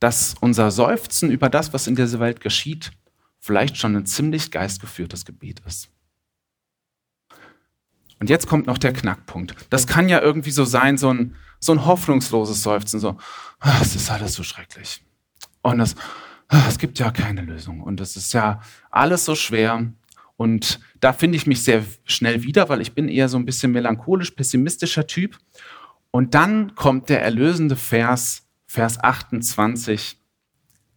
dass 0.00 0.34
unser 0.40 0.70
Seufzen 0.70 1.30
über 1.30 1.48
das, 1.48 1.72
was 1.72 1.86
in 1.86 1.94
dieser 1.94 2.18
Welt 2.18 2.40
geschieht, 2.40 2.90
vielleicht 3.38 3.76
schon 3.76 3.96
ein 3.96 4.06
ziemlich 4.06 4.50
geistgeführtes 4.50 5.24
Gebet 5.24 5.60
ist. 5.66 5.88
Und 8.22 8.30
jetzt 8.30 8.46
kommt 8.46 8.68
noch 8.68 8.78
der 8.78 8.92
Knackpunkt. 8.92 9.56
Das 9.68 9.88
kann 9.88 10.08
ja 10.08 10.20
irgendwie 10.20 10.52
so 10.52 10.64
sein, 10.64 10.96
so 10.96 11.12
ein, 11.12 11.34
so 11.58 11.72
ein 11.72 11.84
hoffnungsloses 11.84 12.62
Seufzen, 12.62 13.00
so, 13.00 13.16
ah, 13.58 13.80
es 13.82 13.96
ist 13.96 14.12
alles 14.12 14.34
so 14.34 14.44
schrecklich. 14.44 15.04
Und 15.60 15.80
es, 15.80 15.96
ah, 16.46 16.62
es 16.68 16.78
gibt 16.78 17.00
ja 17.00 17.10
keine 17.10 17.42
Lösung. 17.42 17.80
Und 17.80 18.00
es 18.00 18.14
ist 18.14 18.32
ja 18.32 18.60
alles 18.92 19.24
so 19.24 19.34
schwer. 19.34 19.92
Und 20.36 20.78
da 21.00 21.12
finde 21.12 21.34
ich 21.34 21.48
mich 21.48 21.64
sehr 21.64 21.84
schnell 22.04 22.44
wieder, 22.44 22.68
weil 22.68 22.80
ich 22.80 22.94
bin 22.94 23.08
eher 23.08 23.28
so 23.28 23.36
ein 23.38 23.44
bisschen 23.44 23.72
melancholisch, 23.72 24.30
pessimistischer 24.30 25.08
Typ. 25.08 25.36
Und 26.12 26.34
dann 26.34 26.76
kommt 26.76 27.08
der 27.08 27.24
erlösende 27.24 27.74
Vers, 27.74 28.46
Vers 28.68 29.02
28, 29.02 30.16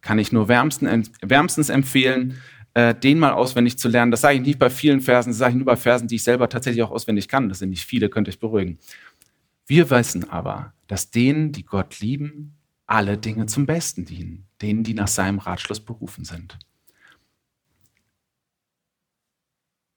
kann 0.00 0.20
ich 0.20 0.30
nur 0.30 0.46
wärmstens, 0.46 1.10
wärmstens 1.22 1.70
empfehlen, 1.70 2.40
äh, 2.76 2.94
den 2.94 3.18
mal 3.18 3.32
auswendig 3.32 3.78
zu 3.78 3.88
lernen. 3.88 4.10
Das 4.10 4.20
sage 4.20 4.34
ich 4.34 4.42
nicht 4.42 4.58
bei 4.58 4.68
vielen 4.68 5.00
Versen, 5.00 5.30
das 5.30 5.38
sage 5.38 5.52
ich 5.52 5.56
nur 5.56 5.64
bei 5.64 5.76
Versen, 5.76 6.08
die 6.08 6.16
ich 6.16 6.22
selber 6.22 6.50
tatsächlich 6.50 6.82
auch 6.82 6.90
auswendig 6.90 7.26
kann. 7.26 7.48
Das 7.48 7.60
sind 7.60 7.70
nicht 7.70 7.86
viele, 7.86 8.10
könnt 8.10 8.28
euch 8.28 8.38
beruhigen. 8.38 8.78
Wir 9.66 9.88
wissen 9.88 10.28
aber, 10.28 10.74
dass 10.86 11.10
denen, 11.10 11.52
die 11.52 11.64
Gott 11.64 12.00
lieben, 12.00 12.58
alle 12.86 13.16
Dinge 13.16 13.46
zum 13.46 13.64
Besten 13.64 14.04
dienen, 14.04 14.46
denen, 14.60 14.84
die 14.84 14.92
nach 14.92 15.08
seinem 15.08 15.38
Ratschluss 15.38 15.80
berufen 15.80 16.26
sind. 16.26 16.58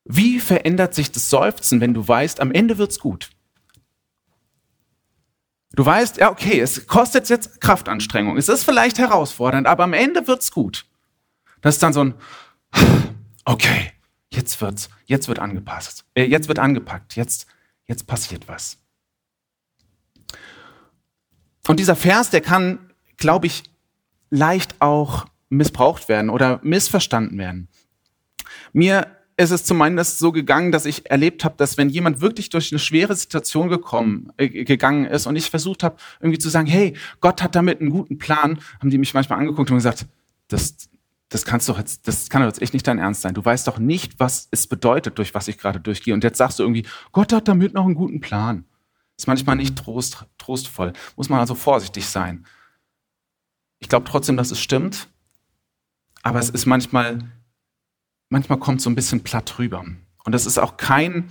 Wie 0.05 0.39
verändert 0.39 0.95
sich 0.95 1.12
das 1.12 1.29
Seufzen, 1.29 1.81
wenn 1.81 1.93
du 1.93 2.07
weißt, 2.07 2.39
am 2.39 2.53
Ende 2.53 2.77
wird's 2.77 3.00
gut? 3.00 3.29
Du 5.74 5.86
weißt, 5.86 6.15
ja, 6.15 6.31
okay, 6.31 6.62
es 6.62 6.88
kostet 6.88 7.27
jetzt 7.27 7.59
Kraftanstrengung. 7.59 8.38
Es 8.38 8.48
ist 8.48 8.63
vielleicht 8.63 9.00
herausfordernd, 9.00 9.67
aber 9.67 9.83
am 9.83 9.93
Ende 9.93 10.27
wird's 10.27 10.51
gut. 10.51 10.86
Das 11.59 11.75
ist 11.75 11.83
dann 11.83 11.91
so 11.91 12.05
ein, 12.05 12.13
okay, 13.46 13.92
jetzt 14.30 14.60
wird's, 14.62 14.90
jetzt 15.06 15.28
wird 15.28 15.40
angepasst, 15.40 16.06
äh, 16.16 16.24
jetzt 16.24 16.48
wird 16.48 16.60
angepackt, 16.60 17.16
jetzt, 17.16 17.48
jetzt 17.86 18.08
passiert 18.08 18.48
was. 18.48 18.78
Und 21.68 21.80
dieser 21.80 21.96
Vers, 21.96 22.30
der 22.30 22.42
kann, 22.42 22.80
glaube 23.18 23.48
ich, 23.48 23.64
leicht 24.30 24.76
auch 24.80 25.26
missbraucht 25.50 26.10
werden 26.10 26.30
oder 26.30 26.60
missverstanden 26.64 27.38
werden. 27.38 27.68
Mir 28.74 29.08
ist 29.40 29.52
es 29.52 29.64
zumindest 29.64 30.20
so 30.20 30.32
gegangen, 30.32 30.72
dass 30.72 30.86
ich 30.86 31.10
erlebt 31.10 31.46
habe, 31.46 31.56
dass 31.58 31.78
wenn 31.78 31.90
jemand 31.90 32.20
wirklich 32.20 32.50
durch 32.50 32.72
eine 32.72 32.80
schwere 32.80 33.16
Situation 33.16 33.70
gekommen, 33.70 34.34
äh, 34.38 34.50
gegangen 34.50 35.06
ist 35.06 35.28
und 35.28 35.36
ich 35.38 35.50
versucht 35.50 35.82
habe, 35.82 35.96
irgendwie 36.20 36.40
zu 36.40 36.50
sagen, 36.50 36.68
hey, 36.68 36.94
Gott 37.22 37.42
hat 37.42 37.56
damit 37.56 37.80
einen 37.80 37.90
guten 37.90 38.18
Plan, 38.18 38.60
haben 38.80 38.90
die 38.90 38.98
mich 38.98 39.14
manchmal 39.14 39.40
angeguckt 39.40 39.72
und 39.72 39.78
gesagt, 39.78 40.08
das, 40.50 40.90
das 41.29 41.45
kannst 41.45 41.69
doch 41.69 41.77
jetzt, 41.77 42.07
das 42.07 42.29
kann 42.29 42.41
doch 42.41 42.48
jetzt 42.48 42.62
echt 42.62 42.74
nicht 42.74 42.88
dein 42.88 43.00
Ernst 43.00 43.21
sein. 43.21 43.33
Du 43.33 43.43
weißt 43.43 43.67
doch 43.67 43.79
nicht, 43.79 44.19
was 44.19 44.48
es 44.51 44.67
bedeutet, 44.67 45.17
durch 45.17 45.33
was 45.33 45.48
ich 45.48 45.57
gerade 45.57 45.79
durchgehe. 45.79 46.13
Und 46.13 46.24
jetzt 46.24 46.38
sagst 46.38 46.59
du 46.59 46.63
irgendwie, 46.63 46.86
Gott 47.12 47.33
hat 47.33 47.48
damit 47.48 47.74
noch 47.74 47.86
einen 47.86 47.95
guten 47.95 48.19
Plan. 48.19 48.65
Ist 49.17 49.27
manchmal 49.27 49.55
nicht 49.55 49.77
trost, 49.77 50.25
trostvoll. 50.38 50.93
Muss 51.15 51.29
man 51.29 51.39
also 51.39 51.55
vorsichtig 51.55 52.05
sein. 52.07 52.45
Ich 53.79 53.89
glaube 53.89 54.07
trotzdem, 54.09 54.38
dass 54.38 54.51
es 54.51 54.59
stimmt. 54.59 55.07
Aber 56.21 56.39
es 56.39 56.50
ist 56.50 56.65
manchmal 56.65 57.19
manchmal 58.29 58.59
kommt 58.59 58.81
so 58.81 58.89
ein 58.89 58.95
bisschen 58.95 59.24
platt 59.24 59.59
rüber. 59.59 59.83
Und 60.24 60.31
das 60.31 60.45
ist 60.45 60.57
auch 60.57 60.77
kein, 60.77 61.29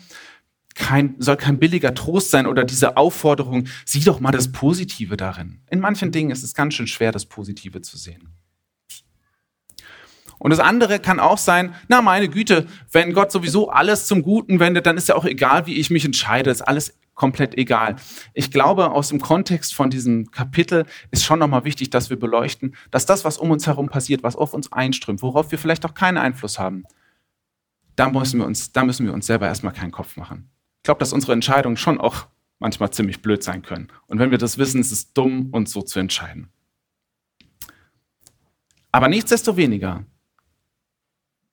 kein, 0.74 1.14
soll 1.18 1.36
kein 1.36 1.58
billiger 1.58 1.94
Trost 1.94 2.30
sein 2.30 2.46
oder 2.46 2.64
diese 2.64 2.96
Aufforderung, 2.96 3.66
sieh 3.84 4.04
doch 4.04 4.20
mal 4.20 4.32
das 4.32 4.52
Positive 4.52 5.16
darin. 5.16 5.60
In 5.70 5.80
manchen 5.80 6.12
Dingen 6.12 6.30
ist 6.30 6.42
es 6.42 6.54
ganz 6.54 6.74
schön 6.74 6.86
schwer, 6.86 7.12
das 7.12 7.26
Positive 7.26 7.80
zu 7.80 7.96
sehen. 7.96 8.34
Und 10.38 10.50
das 10.50 10.60
andere 10.60 10.98
kann 10.98 11.20
auch 11.20 11.38
sein, 11.38 11.74
na 11.88 12.00
meine 12.02 12.28
Güte, 12.28 12.66
wenn 12.92 13.12
Gott 13.12 13.32
sowieso 13.32 13.70
alles 13.70 14.06
zum 14.06 14.22
Guten 14.22 14.60
wendet, 14.60 14.86
dann 14.86 14.96
ist 14.96 15.08
ja 15.08 15.16
auch 15.16 15.24
egal, 15.24 15.66
wie 15.66 15.74
ich 15.74 15.90
mich 15.90 16.04
entscheide, 16.04 16.50
ist 16.50 16.62
alles 16.62 16.98
komplett 17.14 17.58
egal. 17.58 17.96
Ich 18.32 18.50
glaube, 18.50 18.92
aus 18.92 19.08
dem 19.08 19.20
Kontext 19.20 19.74
von 19.74 19.90
diesem 19.90 20.30
Kapitel 20.30 20.86
ist 21.10 21.24
schon 21.24 21.40
nochmal 21.40 21.64
wichtig, 21.64 21.90
dass 21.90 22.10
wir 22.10 22.18
beleuchten, 22.18 22.76
dass 22.90 23.06
das, 23.06 23.24
was 23.24 23.38
um 23.38 23.50
uns 23.50 23.66
herum 23.66 23.88
passiert, 23.88 24.22
was 24.22 24.36
auf 24.36 24.54
uns 24.54 24.72
einströmt, 24.72 25.20
worauf 25.20 25.50
wir 25.50 25.58
vielleicht 25.58 25.84
auch 25.84 25.94
keinen 25.94 26.16
Einfluss 26.16 26.58
haben, 26.58 26.84
da 27.96 28.08
müssen 28.08 28.38
wir 28.38 28.46
uns, 28.46 28.72
da 28.72 28.84
müssen 28.84 29.04
wir 29.04 29.12
uns 29.12 29.26
selber 29.26 29.48
erstmal 29.48 29.72
keinen 29.72 29.90
Kopf 29.90 30.16
machen. 30.16 30.48
Ich 30.76 30.84
glaube, 30.84 31.00
dass 31.00 31.12
unsere 31.12 31.32
Entscheidungen 31.32 31.76
schon 31.76 32.00
auch 32.00 32.28
manchmal 32.60 32.92
ziemlich 32.92 33.20
blöd 33.20 33.42
sein 33.42 33.62
können. 33.62 33.88
Und 34.06 34.20
wenn 34.20 34.30
wir 34.30 34.38
das 34.38 34.56
wissen, 34.56 34.80
ist 34.80 34.92
es 34.92 35.12
dumm, 35.12 35.48
uns 35.50 35.72
so 35.72 35.82
zu 35.82 35.98
entscheiden. 35.98 36.48
Aber 38.92 39.08
nichtsdestoweniger, 39.08 40.04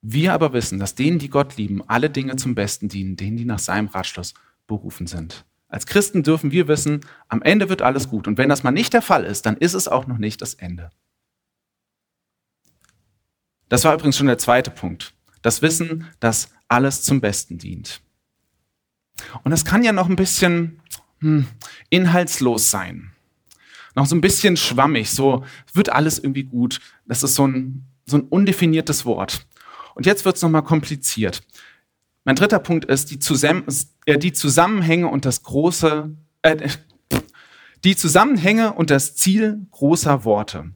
wir 0.07 0.33
aber 0.33 0.53
wissen, 0.53 0.77
dass 0.77 0.93
denen, 0.93 1.17
die 1.17 1.29
Gott 1.29 1.57
lieben, 1.57 1.81
alle 1.89 2.09
Dinge 2.09 2.35
zum 2.35 2.53
Besten 2.53 2.89
dienen, 2.89 3.15
denen, 3.15 3.37
die 3.37 3.45
nach 3.45 3.59
seinem 3.59 3.87
Ratschluss 3.87 4.35
berufen 4.67 5.07
sind. 5.07 5.45
Als 5.67 5.87
Christen 5.87 6.21
dürfen 6.21 6.51
wir 6.51 6.67
wissen, 6.67 7.01
am 7.27 7.41
Ende 7.41 7.69
wird 7.69 7.81
alles 7.81 8.07
gut. 8.07 8.27
Und 8.27 8.37
wenn 8.37 8.49
das 8.49 8.63
mal 8.63 8.71
nicht 8.71 8.93
der 8.93 9.01
Fall 9.01 9.23
ist, 9.23 9.45
dann 9.47 9.57
ist 9.57 9.73
es 9.73 9.87
auch 9.87 10.05
noch 10.05 10.19
nicht 10.19 10.41
das 10.41 10.53
Ende. 10.53 10.91
Das 13.67 13.83
war 13.83 13.95
übrigens 13.95 14.15
schon 14.15 14.27
der 14.27 14.37
zweite 14.37 14.69
Punkt. 14.69 15.15
Das 15.41 15.63
Wissen, 15.63 16.05
dass 16.19 16.51
alles 16.67 17.01
zum 17.01 17.19
Besten 17.19 17.57
dient. 17.57 18.01
Und 19.43 19.53
es 19.53 19.65
kann 19.65 19.83
ja 19.83 19.91
noch 19.91 20.07
ein 20.07 20.15
bisschen 20.15 20.79
hm, 21.19 21.47
inhaltslos 21.89 22.69
sein. 22.69 23.11
Noch 23.95 24.05
so 24.05 24.15
ein 24.15 24.21
bisschen 24.21 24.55
schwammig, 24.55 25.09
so 25.09 25.45
wird 25.73 25.89
alles 25.89 26.19
irgendwie 26.19 26.43
gut. 26.43 26.79
Das 27.07 27.23
ist 27.23 27.33
so 27.33 27.47
ein, 27.47 27.85
so 28.05 28.17
ein 28.17 28.23
undefiniertes 28.23 29.05
Wort. 29.05 29.47
Und 29.95 30.05
jetzt 30.05 30.25
wird 30.25 30.35
es 30.35 30.41
nochmal 30.41 30.63
kompliziert. 30.63 31.41
Mein 32.25 32.35
dritter 32.35 32.59
Punkt 32.59 32.85
ist 32.85 33.09
die, 33.11 33.19
Zusam 33.19 33.65
äh, 34.05 34.17
die 34.17 34.33
Zusammenhänge 34.33 35.07
und 35.07 35.25
das 35.25 35.41
große, 35.43 36.11
äh, 36.43 36.69
die 37.83 37.95
Zusammenhänge 37.95 38.73
und 38.73 38.89
das 38.91 39.15
Ziel 39.15 39.65
großer 39.71 40.25
Worte. 40.25 40.71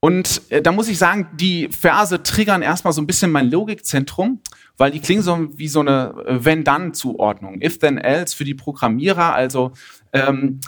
Und 0.00 0.42
äh, 0.50 0.62
da 0.62 0.72
muss 0.72 0.88
ich 0.88 0.98
sagen, 0.98 1.28
die 1.34 1.68
Verse 1.68 2.22
triggern 2.22 2.62
erstmal 2.62 2.92
so 2.92 3.00
ein 3.00 3.06
bisschen 3.06 3.30
mein 3.30 3.50
Logikzentrum, 3.50 4.40
weil 4.76 4.90
die 4.90 5.00
klingen 5.00 5.22
so 5.22 5.48
wie 5.56 5.68
so 5.68 5.80
eine 5.80 6.14
äh, 6.26 6.44
Wenn-Dann-Zuordnung. 6.44 7.60
If 7.62 7.78
then 7.78 7.98
else 7.98 8.34
für 8.34 8.44
die 8.44 8.54
Programmierer, 8.54 9.34
also 9.34 9.72
ähm, 10.12 10.60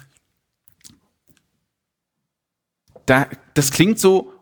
da, 3.07 3.27
das 3.55 3.73
klingt 3.73 3.99
so, 3.99 4.33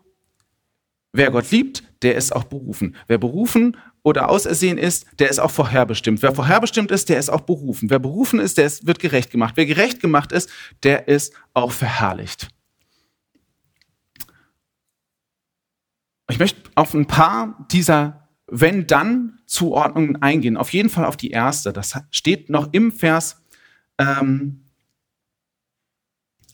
wer 1.13 1.31
Gott 1.31 1.49
liebt, 1.51 1.83
der 2.01 2.15
ist 2.15 2.35
auch 2.35 2.45
berufen. 2.45 2.95
Wer 3.07 3.17
berufen 3.17 3.77
oder 4.03 4.29
ausersehen 4.29 4.77
ist, 4.77 5.05
der 5.19 5.29
ist 5.29 5.39
auch 5.39 5.51
vorherbestimmt. 5.51 6.21
Wer 6.21 6.33
vorherbestimmt 6.33 6.91
ist, 6.91 7.09
der 7.09 7.19
ist 7.19 7.29
auch 7.29 7.41
berufen. 7.41 7.89
Wer 7.89 7.99
berufen 7.99 8.39
ist, 8.39 8.57
der 8.57 8.65
ist, 8.65 8.87
wird 8.87 8.99
gerecht 8.99 9.31
gemacht. 9.31 9.53
Wer 9.57 9.65
gerecht 9.65 9.99
gemacht 9.99 10.31
ist, 10.31 10.49
der 10.83 11.07
ist 11.07 11.33
auch 11.53 11.71
verherrlicht. 11.71 12.47
Ich 16.29 16.39
möchte 16.39 16.69
auf 16.75 16.93
ein 16.93 17.07
paar 17.07 17.67
dieser 17.71 18.29
Wenn-Dann-Zuordnungen 18.47 20.21
eingehen. 20.21 20.57
Auf 20.57 20.73
jeden 20.73 20.89
Fall 20.89 21.05
auf 21.05 21.17
die 21.17 21.31
erste. 21.31 21.73
Das 21.73 21.99
steht 22.09 22.49
noch 22.49 22.69
im 22.71 22.91
Vers 22.91 23.41
ähm, 23.97 24.65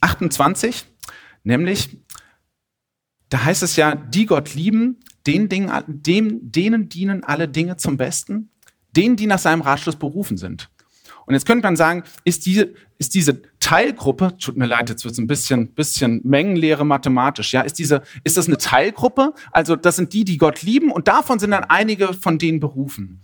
28, 0.00 0.84
nämlich, 1.42 1.98
da 3.28 3.44
heißt 3.44 3.62
es 3.62 3.76
ja, 3.76 3.94
die 3.94 4.26
Gott 4.26 4.54
lieben, 4.54 5.00
den 5.26 5.48
Dingen, 5.48 5.70
dem, 5.86 6.50
denen 6.50 6.88
dienen 6.88 7.24
alle 7.24 7.48
Dinge 7.48 7.76
zum 7.76 7.96
Besten, 7.96 8.50
denen, 8.96 9.16
die 9.16 9.26
nach 9.26 9.38
seinem 9.38 9.60
Ratschluss 9.60 9.96
berufen 9.96 10.36
sind. 10.36 10.70
Und 11.26 11.34
jetzt 11.34 11.44
könnte 11.44 11.66
man 11.66 11.76
sagen, 11.76 12.04
ist 12.24 12.46
diese, 12.46 12.72
ist 12.96 13.14
diese 13.14 13.42
Teilgruppe, 13.60 14.38
tut 14.38 14.56
mir 14.56 14.64
leid, 14.64 14.88
jetzt 14.88 15.04
wird 15.04 15.12
es 15.12 15.18
ein 15.18 15.26
bisschen, 15.26 15.74
bisschen 15.74 16.22
Mengenlehre 16.24 16.86
mathematisch, 16.86 17.52
ja, 17.52 17.60
ist 17.60 17.78
diese, 17.78 18.02
ist 18.24 18.38
das 18.38 18.46
eine 18.46 18.56
Teilgruppe? 18.56 19.34
Also 19.52 19.76
das 19.76 19.96
sind 19.96 20.14
die, 20.14 20.24
die 20.24 20.38
Gott 20.38 20.62
lieben 20.62 20.90
und 20.90 21.06
davon 21.06 21.38
sind 21.38 21.50
dann 21.50 21.64
einige 21.64 22.14
von 22.14 22.38
denen 22.38 22.60
berufen. 22.60 23.20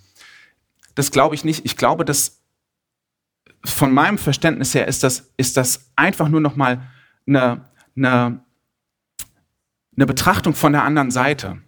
Das 0.95 1.11
glaube 1.11 1.35
ich 1.35 1.45
nicht. 1.45 1.65
Ich 1.65 1.79
glaube, 1.79 2.05
dass 2.05 2.43
von 3.65 3.91
meinem 3.91 4.19
Verständnis 4.19 4.75
her 4.75 4.87
ist 4.87 5.03
das, 5.03 5.33
ist 5.39 5.57
das 5.57 5.91
einfach 5.97 6.29
nur 6.29 6.43
noch 6.43 6.57
mal 6.57 6.83
eine, 7.27 7.65
eine, 7.97 8.45
eine 9.97 10.07
Betrachtung 10.07 10.55
von 10.55 10.73
der 10.73 10.85
anderen 10.85 11.11
Seite. 11.11 11.63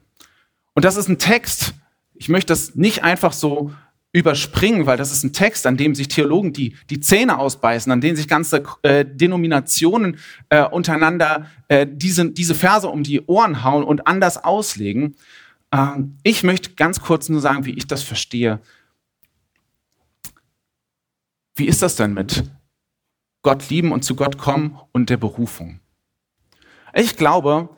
Und 0.77 0.85
das 0.85 0.97
ist 0.97 1.09
ein 1.09 1.19
Text. 1.19 1.73
Ich 2.15 2.29
möchte 2.29 2.53
das 2.53 2.75
nicht 2.75 3.03
einfach 3.03 3.33
so 3.33 3.73
überspringen, 4.13 4.85
weil 4.87 4.99
das 4.99 5.11
ist 5.11 5.25
ein 5.25 5.33
Text, 5.33 5.67
an 5.67 5.79
dem 5.79 5.95
sich 5.95 6.09
Theologen 6.09 6.53
die, 6.53 6.77
die 6.91 7.01
Zähne 7.01 7.39
ausbeißen, 7.39 7.91
an 7.91 8.03
dem 8.03 8.15
sich 8.15 8.29
ganze 8.29 8.63
äh, 8.83 9.05
Denominationen 9.05 10.19
äh, 10.51 10.65
untereinander 10.65 11.47
äh, 11.69 11.87
diese, 11.91 12.31
diese 12.31 12.55
Verse 12.55 12.89
um 12.89 13.03
die 13.03 13.23
Ohren 13.23 13.65
hauen 13.65 13.85
und 13.85 14.07
anders 14.07 14.45
auslegen. 14.45 15.17
Ähm, 15.73 16.19
ich 16.23 16.43
möchte 16.43 16.75
ganz 16.75 17.01
kurz 17.01 17.31
nur 17.31 17.41
sagen, 17.41 17.65
wie 17.65 17.75
ich 17.75 17.87
das 17.87 18.03
verstehe. 18.03 18.61
Wie 21.55 21.67
ist 21.67 21.81
das 21.81 21.97
denn 21.97 22.13
mit 22.13 22.45
Gott 23.41 23.71
lieben 23.71 23.93
und 23.93 24.05
zu 24.05 24.15
Gott 24.15 24.37
kommen 24.37 24.79
und 24.93 25.09
der 25.09 25.17
Berufung? 25.17 25.81
Ich 26.93 27.17
glaube, 27.17 27.71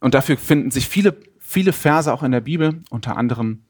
und 0.00 0.14
dafür 0.14 0.36
finden 0.36 0.72
sich 0.72 0.88
viele, 0.88 1.16
viele 1.50 1.72
Verse 1.72 2.12
auch 2.12 2.22
in 2.22 2.30
der 2.30 2.40
Bibel, 2.40 2.80
unter 2.90 3.16
anderem 3.16 3.64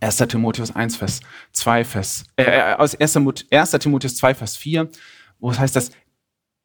1. 0.00 0.18
Timotheus 0.28 0.76
1, 0.76 0.96
Vers 0.96 1.20
2, 1.52 1.84
Vers, 1.84 2.24
äh, 2.36 2.42
äh 2.42 2.74
aus 2.74 2.94
1. 2.94 3.16
1. 3.50 3.70
Timotheus 3.70 4.16
2, 4.16 4.34
Vers 4.34 4.56
4, 4.58 4.90
wo 5.38 5.50
es 5.50 5.58
heißt, 5.58 5.74
dass 5.74 5.90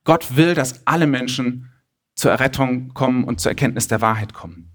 Gott 0.04 0.36
will, 0.36 0.54
dass 0.54 0.86
alle 0.86 1.08
Menschen 1.08 1.72
zur 2.16 2.32
Errettung 2.32 2.94
kommen 2.94 3.24
und 3.24 3.40
zur 3.40 3.52
Erkenntnis 3.52 3.88
der 3.88 4.02
Wahrheit 4.02 4.34
kommen. 4.34 4.70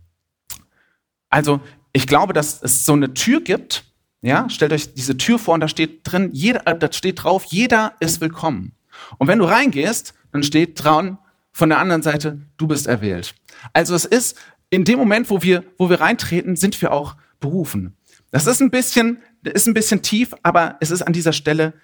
Also 1.29 1.61
ich 1.93 2.07
glaube, 2.07 2.33
dass 2.33 2.63
es 2.63 2.87
so 2.87 2.95
eine 2.95 3.13
Tür 3.13 3.43
gibt. 3.43 3.85
Ja, 4.23 4.49
stellt 4.49 4.73
euch 4.73 4.95
diese 4.95 5.19
Tür 5.19 5.39
vor 5.39 5.53
und 5.55 5.61
da 5.61 5.69
steht 5.69 6.01
drin, 6.05 6.31
jeder, 6.33 6.67
äh, 6.67 6.79
da 6.79 6.91
steht 6.91 7.23
drauf, 7.23 7.45
jeder 7.45 7.93
ist 8.01 8.23
willkommen. 8.23 8.73
Und 9.19 9.29
wenn 9.29 9.39
du 9.39 9.45
reingehst, 9.45 10.15
dann 10.33 10.43
steht 10.43 10.83
dran 10.83 11.19
von 11.53 11.69
der 11.69 11.79
anderen 11.79 12.03
Seite, 12.03 12.41
du 12.57 12.67
bist 12.67 12.87
erwählt. 12.87 13.35
Also 13.75 13.95
es 13.95 14.07
ist 14.07 14.39
in 14.71 14.85
dem 14.85 14.99
Moment, 14.99 15.31
wo 15.31 15.43
wir, 15.43 15.65
wo 15.79 15.89
wir 15.91 16.01
reintreten, 16.01 16.57
sind 16.57 16.81
wir 16.83 16.93
auch 16.93 17.17
berufen. 17.41 17.97
Das 18.31 18.47
ist 18.47 18.61
ein 18.61 18.71
bisschen, 18.71 19.19
ist 19.43 19.67
ein 19.67 19.75
bisschen 19.75 20.03
tief, 20.03 20.35
aber 20.43 20.77
es 20.81 20.91
ist 20.91 21.03
an 21.03 21.13
dieser 21.13 21.33
Stelle 21.33 21.75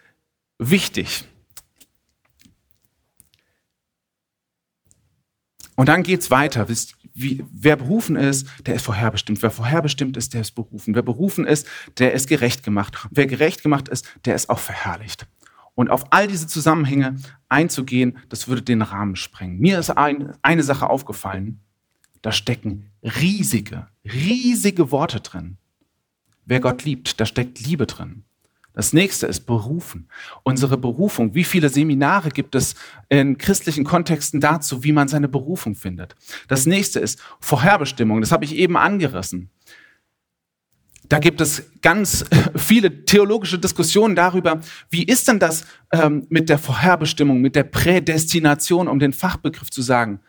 wichtig. 0.59 1.25
Und 5.76 5.88
dann 5.88 6.03
geht's 6.03 6.31
weiter. 6.31 6.69
Wisst, 6.69 6.95
wie, 7.14 7.45
wer 7.50 7.76
berufen 7.76 8.17
ist, 8.17 8.47
der 8.67 8.75
ist 8.75 8.85
vorherbestimmt. 8.85 9.43
Wer 9.43 9.50
vorherbestimmt 9.50 10.17
ist, 10.17 10.35
der 10.35 10.43
ist 10.43 10.53
berufen. 10.53 10.95
Wer 10.95 11.03
berufen 11.03 11.47
ist, 11.47 11.67
der 11.99 12.12
ist 12.12 12.29
gerecht 12.29 12.62
gemacht. 12.62 13.05
Und 13.05 13.17
wer 13.17 13.26
gerecht 13.26 13.62
gemacht 13.62 13.88
ist, 13.88 14.07
der 14.25 14.35
ist 14.35 14.50
auch 14.50 14.59
verherrlicht. 14.59 15.26
Und 15.75 15.91
auf 15.91 16.12
all 16.12 16.29
diese 16.29 16.47
Zusammenhänge 16.47 17.17
einzugehen, 17.49 18.19
das 18.29 18.47
würde 18.47 18.62
den 18.62 18.83
Rahmen 18.83 19.17
sprengen. 19.17 19.59
Mir 19.59 19.81
ist 19.81 19.91
ein, 19.91 20.33
eine 20.43 20.62
Sache 20.62 20.88
aufgefallen. 20.88 21.61
Da 22.25 22.33
stecken 22.33 22.90
riesige, 23.02 23.87
riesige 24.02 24.90
Worte 24.90 25.21
drin. 25.21 25.59
Wer 26.47 26.61
Gott 26.61 26.83
liebt, 26.83 27.21
da 27.21 27.26
steckt 27.26 27.61
Liebe 27.61 27.85
drin. 27.85 28.25
Das 28.73 28.95
nächste 28.95 29.26
ist 29.26 29.40
Berufen. 29.40 30.09
Unsere 30.43 30.78
Berufung. 30.78 31.35
Wie 31.35 31.45
viele 31.45 31.69
Seminare 31.69 32.31
gibt 32.31 32.54
es 32.54 32.76
in 33.11 33.37
christlichen 33.37 33.85
Kontexten 33.85 34.40
dazu, 34.40 34.83
wie 34.85 34.93
man 34.93 35.07
seine 35.07 35.28
Berufung 35.28 35.75
findet? 35.75 36.16
Das 36.49 36.64
nächste 36.64 36.99
ist 36.99 37.21
Vorherbestimmung. 37.40 38.23
Das 38.23 38.33
habe 38.33 38.47
ich 38.47 38.57
eben 38.57 38.78
angerissen. 38.78 39.50
Da 41.07 41.19
gibt 41.19 41.43
es 41.43 41.71
ganz 41.83 42.25
viele 42.57 43.04
theologische 43.04 43.59
Diskussionen 43.59 44.16
darüber, 44.16 44.61
wie 44.88 45.04
ist 45.04 45.28
denn 45.28 45.40
das 45.40 45.66
ähm, 45.93 46.26
mit 46.31 46.49
der 46.49 46.59
Vorherbestimmung, 46.59 47.43
mit 47.43 47.54
der 47.54 47.64
Prädestination, 47.64 48.88
um 48.88 48.99
den 48.99 49.12
Fachbegriff 49.12 49.69
zu 49.69 49.83
sagen. 49.83 50.21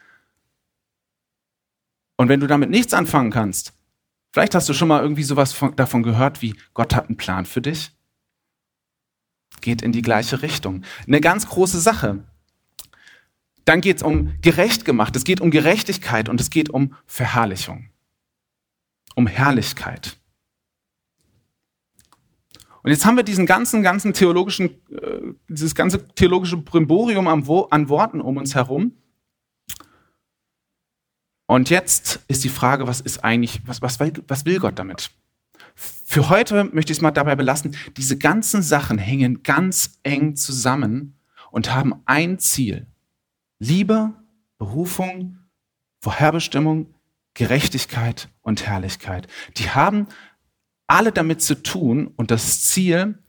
Und 2.18 2.30
wenn 2.30 2.40
du 2.40 2.48
damit 2.48 2.70
nichts 2.70 2.94
anfangen 2.94 3.32
kannst, 3.32 3.74
vielleicht 4.32 4.56
hast 4.56 4.70
du 4.70 4.74
schon 4.74 4.88
mal 4.88 5.02
irgendwie 5.02 5.24
sowas 5.24 5.54
von, 5.54 5.76
davon 5.76 6.04
gehört, 6.04 6.42
wie 6.42 6.56
Gott 6.74 6.96
hat 6.96 7.08
einen 7.08 7.18
Plan 7.18 7.46
für 7.46 7.62
dich 7.62 7.96
geht 9.62 9.82
in 9.82 9.92
die 9.92 10.02
gleiche 10.02 10.42
Richtung. 10.42 10.84
Eine 11.08 11.22
ganz 11.22 11.48
große 11.48 11.80
Sache. 11.80 12.24
Dann 13.66 13.82
geht 13.82 13.98
es 13.98 14.04
um 14.04 14.34
gerecht 14.42 14.86
gemacht, 14.86 15.16
es 15.16 15.24
geht 15.24 15.42
um 15.42 15.50
Gerechtigkeit 15.50 16.30
und 16.30 16.40
es 16.40 16.52
geht 16.52 16.70
um 16.70 16.94
Verherrlichung, 17.08 17.90
um 19.16 19.26
Herrlichkeit. 19.26 20.18
Und 22.84 22.92
jetzt 22.92 23.06
haben 23.06 23.18
wir 23.18 23.24
diesen 23.24 23.48
ganzen, 23.48 23.82
ganzen 23.82 24.14
theologischen, 24.14 24.70
äh, 24.92 25.34
dieses 25.50 25.74
ganze 25.74 26.08
theologische 26.10 26.58
Brimborium 26.58 27.28
an, 27.28 27.44
an 27.72 27.90
Worten 27.90 28.22
um 28.22 28.38
uns 28.38 28.54
herum. 28.54 28.94
Und 31.48 31.70
jetzt 31.70 32.20
ist 32.28 32.44
die 32.44 32.50
Frage, 32.50 32.88
was 32.88 33.02
ist 33.02 33.24
eigentlich, 33.24 33.62
was, 33.66 33.82
was, 33.82 34.00
was 34.00 34.46
will 34.46 34.60
Gott 34.60 34.80
damit? 34.80 35.12
Für 35.75 36.30
heute 36.30 36.64
möchte 36.66 36.92
ich 36.92 36.98
es 36.98 37.02
mal 37.02 37.12
dabei 37.12 37.36
belassen, 37.36 37.75
diese 37.98 38.18
ganzen 38.18 38.62
Sachen 38.62 38.98
hängen 38.98 39.44
ganz 39.44 40.00
eng 40.04 40.36
zusammen 40.36 41.20
und 41.52 41.74
haben 41.74 42.02
ein 42.06 42.40
Ziel. 42.40 42.88
Liebe, 43.60 44.14
Berufung, 44.58 45.40
Vorherbestimmung, 46.02 46.94
Gerechtigkeit 47.34 48.30
und 48.42 48.66
Herrlichkeit. 48.66 49.28
Die 49.58 49.70
haben 49.70 50.08
alle 50.88 51.12
damit 51.12 51.42
zu 51.42 51.62
tun 51.62 52.08
und 52.16 52.32
das 52.32 52.62
Ziel, 52.62 53.20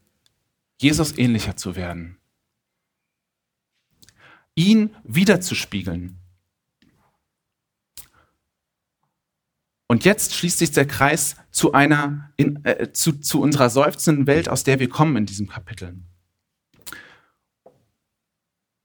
Jesus 0.81 1.17
ähnlicher 1.17 1.57
zu 1.57 1.75
werden. 1.75 2.19
Ihn 4.55 4.95
wiederzuspiegeln. 5.05 6.19
Und 9.89 10.05
jetzt 10.05 10.35
schließt 10.35 10.59
sich 10.59 10.73
der 10.73 10.87
Kreis 10.87 11.37
zu 11.51 11.73
einer, 11.73 12.31
in, 12.37 12.65
äh, 12.65 12.93
zu, 12.93 13.13
zu 13.13 13.41
unserer 13.41 13.71
seufzenden 13.71 14.27
Welt, 14.27 14.49
aus 14.49 14.65
der 14.65 14.81
wir 14.81 14.89
kommen 14.89 15.17
in 15.17 15.27
diesem 15.27 15.47
Kapitel. 15.47 15.95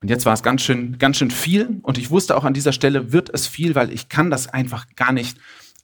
Und 0.01 0.09
jetzt 0.09 0.25
war 0.25 0.33
es 0.33 0.43
ganz 0.43 0.61
schön, 0.61 0.97
ganz 0.97 1.17
schön 1.17 1.31
viel. 1.31 1.79
Und 1.83 1.97
ich 1.97 2.09
wusste 2.09 2.35
auch 2.35 2.43
an 2.43 2.53
dieser 2.53 2.73
Stelle 2.73 3.11
wird 3.11 3.29
es 3.33 3.47
viel, 3.47 3.75
weil 3.75 3.91
ich 3.91 4.09
kann 4.09 4.29
das 4.29 4.47
einfach 4.47 4.87
gar 4.95 5.11
nicht 5.11 5.37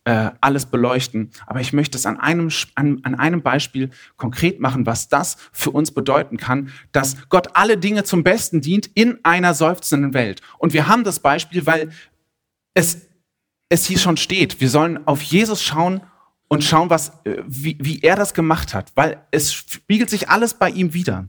äh, 0.06 0.32
alles 0.42 0.68
beleuchten. 0.68 1.32
Aber 1.46 1.62
ich 1.62 1.74
möchte 1.74 1.98
es 1.98 2.06
an 2.06 2.20
einem, 2.20 2.50
an, 2.76 3.00
an 3.04 3.16
einem 3.16 3.42
Beispiel 3.42 3.90
konkret 4.16 4.60
machen, 4.60 4.86
was 4.86 5.10
das 5.10 5.38
für 5.52 5.72
uns 5.72 5.92
bedeuten 5.92 6.38
kann, 6.38 6.72
dass 6.92 7.30
Gott 7.30 7.56
alle 7.56 7.78
Dinge 7.78 8.04
zum 8.06 8.24
Besten 8.24 8.62
dient 8.62 8.88
in 8.94 9.20
einer 9.24 9.54
seufzenden 9.54 10.14
Welt. 10.14 10.42
Und 10.58 10.74
wir 10.74 10.88
haben 10.88 11.04
das 11.04 11.20
Beispiel, 11.20 11.66
weil 11.66 11.92
es 12.74 13.07
es 13.70 13.86
hier 13.86 14.00
schon 14.00 14.18
steht. 14.18 14.62
Wir 14.62 14.70
sollen 14.70 15.06
auf 15.08 15.22
Jesus 15.22 15.64
schauen 15.64 16.02
und 16.48 16.64
schauen, 16.64 16.90
was, 16.90 17.10
äh, 17.26 17.44
wie, 17.46 17.78
wie 17.80 18.02
er 18.02 18.16
das 18.16 18.34
gemacht 18.34 18.74
hat, 18.74 18.92
weil 18.96 19.22
es 19.32 19.54
spiegelt 19.54 20.10
sich 20.10 20.30
alles 20.30 20.54
bei 20.54 20.70
ihm 20.70 20.94
wieder. 20.94 21.28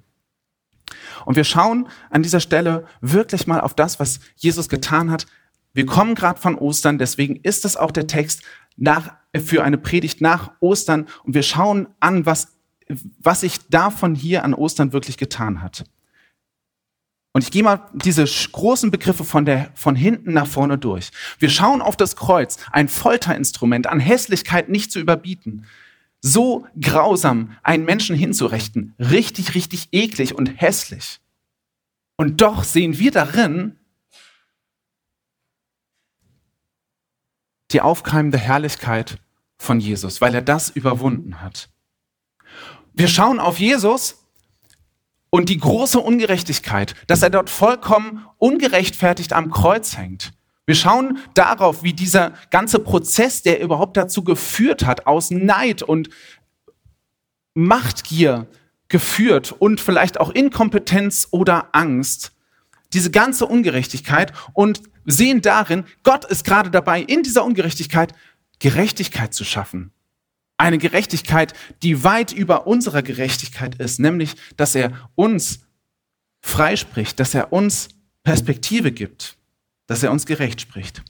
Und 1.24 1.36
wir 1.36 1.44
schauen 1.44 1.88
an 2.10 2.22
dieser 2.22 2.40
Stelle 2.40 2.86
wirklich 3.00 3.46
mal 3.46 3.60
auf 3.60 3.74
das, 3.74 4.00
was 4.00 4.20
Jesus 4.36 4.68
getan 4.68 5.10
hat. 5.10 5.26
Wir 5.74 5.84
kommen 5.84 6.14
gerade 6.14 6.40
von 6.40 6.56
Ostern, 6.56 6.98
deswegen 6.98 7.36
ist 7.36 7.64
es 7.64 7.76
auch 7.76 7.90
der 7.90 8.06
Text 8.06 8.42
nach, 8.76 9.14
für 9.36 9.64
eine 9.64 9.78
Predigt 9.78 10.20
nach 10.20 10.52
Ostern 10.60 11.06
und 11.24 11.34
wir 11.34 11.42
schauen 11.42 11.88
an, 12.00 12.24
was, 12.24 12.56
was 13.18 13.40
sich 13.40 13.68
davon 13.68 14.14
hier 14.14 14.44
an 14.44 14.54
Ostern 14.54 14.92
wirklich 14.92 15.18
getan 15.18 15.60
hat. 15.60 15.84
Und 17.38 17.44
ich 17.44 17.52
gehe 17.52 17.62
mal 17.62 17.88
diese 17.92 18.24
großen 18.24 18.90
Begriffe 18.90 19.22
von, 19.22 19.44
der, 19.44 19.70
von 19.76 19.94
hinten 19.94 20.32
nach 20.32 20.48
vorne 20.48 20.76
durch. 20.76 21.10
Wir 21.38 21.50
schauen 21.50 21.80
auf 21.80 21.96
das 21.96 22.16
Kreuz, 22.16 22.56
ein 22.72 22.88
Folterinstrument, 22.88 23.86
an 23.86 24.00
Hässlichkeit 24.00 24.68
nicht 24.68 24.90
zu 24.90 24.98
überbieten. 24.98 25.64
So 26.20 26.66
grausam 26.80 27.56
einen 27.62 27.84
Menschen 27.84 28.16
hinzurechten, 28.16 28.96
richtig, 28.98 29.54
richtig 29.54 29.86
eklig 29.92 30.34
und 30.34 30.46
hässlich. 30.48 31.20
Und 32.16 32.40
doch 32.40 32.64
sehen 32.64 32.98
wir 32.98 33.12
darin 33.12 33.76
die 37.70 37.82
aufkeimende 37.82 38.38
Herrlichkeit 38.38 39.18
von 39.58 39.78
Jesus, 39.78 40.20
weil 40.20 40.34
er 40.34 40.42
das 40.42 40.70
überwunden 40.70 41.40
hat. 41.40 41.70
Wir 42.94 43.06
schauen 43.06 43.38
auf 43.38 43.60
Jesus 43.60 44.27
und 45.30 45.48
die 45.48 45.58
große 45.58 45.98
Ungerechtigkeit, 45.98 46.94
dass 47.06 47.22
er 47.22 47.30
dort 47.30 47.50
vollkommen 47.50 48.24
ungerechtfertigt 48.38 49.32
am 49.32 49.50
Kreuz 49.50 49.96
hängt. 49.96 50.32
Wir 50.66 50.74
schauen 50.74 51.18
darauf, 51.34 51.82
wie 51.82 51.94
dieser 51.94 52.34
ganze 52.50 52.78
Prozess, 52.78 53.42
der 53.42 53.60
überhaupt 53.60 53.96
dazu 53.96 54.22
geführt 54.22 54.84
hat, 54.84 55.06
aus 55.06 55.30
Neid 55.30 55.82
und 55.82 56.10
Machtgier 57.54 58.46
geführt 58.88 59.54
und 59.58 59.80
vielleicht 59.80 60.20
auch 60.20 60.30
Inkompetenz 60.30 61.28
oder 61.30 61.68
Angst, 61.72 62.32
diese 62.92 63.10
ganze 63.10 63.46
Ungerechtigkeit 63.46 64.32
und 64.52 64.82
sehen 65.04 65.42
darin, 65.42 65.84
Gott 66.04 66.24
ist 66.24 66.44
gerade 66.44 66.70
dabei, 66.70 67.02
in 67.02 67.22
dieser 67.22 67.44
Ungerechtigkeit 67.44 68.14
Gerechtigkeit 68.58 69.34
zu 69.34 69.44
schaffen. 69.44 69.92
Eine 70.58 70.78
Gerechtigkeit, 70.78 71.54
die 71.82 72.04
weit 72.04 72.32
über 72.32 72.66
unserer 72.66 73.02
Gerechtigkeit 73.02 73.76
ist, 73.76 74.00
nämlich, 74.00 74.34
dass 74.56 74.74
er 74.74 74.92
uns 75.14 75.60
freispricht, 76.40 77.18
dass 77.20 77.34
er 77.34 77.52
uns 77.52 77.88
Perspektive 78.24 78.92
gibt, 78.92 79.36
dass 79.86 80.02
er 80.02 80.10
uns 80.10 80.26
gerecht 80.26 80.60
spricht. 80.60 81.02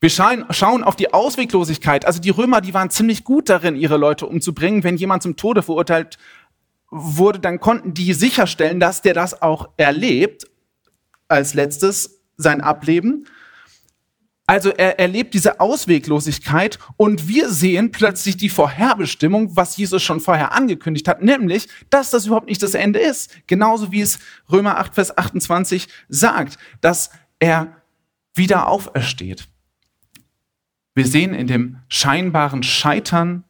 Wir 0.00 0.10
schauen 0.10 0.82
auf 0.82 0.96
die 0.96 1.14
Ausweglosigkeit. 1.14 2.04
Also 2.04 2.20
die 2.20 2.30
Römer, 2.30 2.60
die 2.60 2.74
waren 2.74 2.90
ziemlich 2.90 3.22
gut 3.22 3.48
darin, 3.48 3.76
ihre 3.76 3.98
Leute 3.98 4.26
umzubringen. 4.26 4.82
Wenn 4.82 4.96
jemand 4.96 5.22
zum 5.22 5.36
Tode 5.36 5.62
verurteilt 5.62 6.18
wurde, 6.90 7.38
dann 7.38 7.60
konnten 7.60 7.94
die 7.94 8.12
sicherstellen, 8.12 8.80
dass 8.80 9.02
der 9.02 9.14
das 9.14 9.40
auch 9.40 9.68
erlebt. 9.76 10.50
Als 11.28 11.54
letztes 11.54 12.20
sein 12.36 12.60
Ableben. 12.60 13.28
Also 14.46 14.70
er 14.70 14.98
erlebt 14.98 15.34
diese 15.34 15.60
Ausweglosigkeit 15.60 16.78
und 16.96 17.28
wir 17.28 17.48
sehen 17.48 17.92
plötzlich 17.92 18.36
die 18.36 18.48
Vorherbestimmung, 18.48 19.56
was 19.56 19.76
Jesus 19.76 20.02
schon 20.02 20.20
vorher 20.20 20.52
angekündigt 20.52 21.06
hat, 21.06 21.22
nämlich, 21.22 21.68
dass 21.90 22.10
das 22.10 22.26
überhaupt 22.26 22.48
nicht 22.48 22.62
das 22.62 22.74
Ende 22.74 22.98
ist. 22.98 23.30
Genauso 23.46 23.92
wie 23.92 24.00
es 24.00 24.18
Römer 24.50 24.78
8, 24.78 24.94
Vers 24.94 25.16
28 25.16 25.86
sagt, 26.08 26.58
dass 26.80 27.10
er 27.38 27.76
wieder 28.34 28.68
aufersteht. 28.68 29.48
Wir 30.94 31.06
sehen 31.06 31.34
in 31.34 31.46
dem 31.46 31.78
scheinbaren 31.88 32.62
Scheitern, 32.62 33.44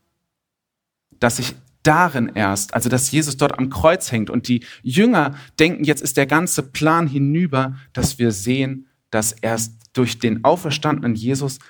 dass 1.18 1.38
sich 1.38 1.54
darin 1.82 2.32
erst, 2.34 2.74
also 2.74 2.88
dass 2.88 3.10
Jesus 3.10 3.36
dort 3.36 3.58
am 3.58 3.70
Kreuz 3.70 4.12
hängt 4.12 4.30
und 4.30 4.46
die 4.46 4.64
Jünger 4.82 5.34
denken, 5.58 5.84
jetzt 5.84 6.02
ist 6.02 6.16
der 6.16 6.26
ganze 6.26 6.62
Plan 6.62 7.06
hinüber, 7.08 7.76
dass 7.92 8.18
wir 8.18 8.30
sehen, 8.30 8.88
dass 9.12 9.30
erst 9.30 9.74
durch 9.92 10.18
den 10.18 10.42
auferstandenen 10.42 11.14
Jesus 11.14 11.60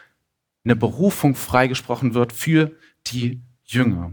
eine 0.64 0.76
Berufung 0.76 1.34
freigesprochen 1.34 2.14
wird 2.14 2.32
für 2.32 2.72
die 3.08 3.42
Jünger. 3.64 4.12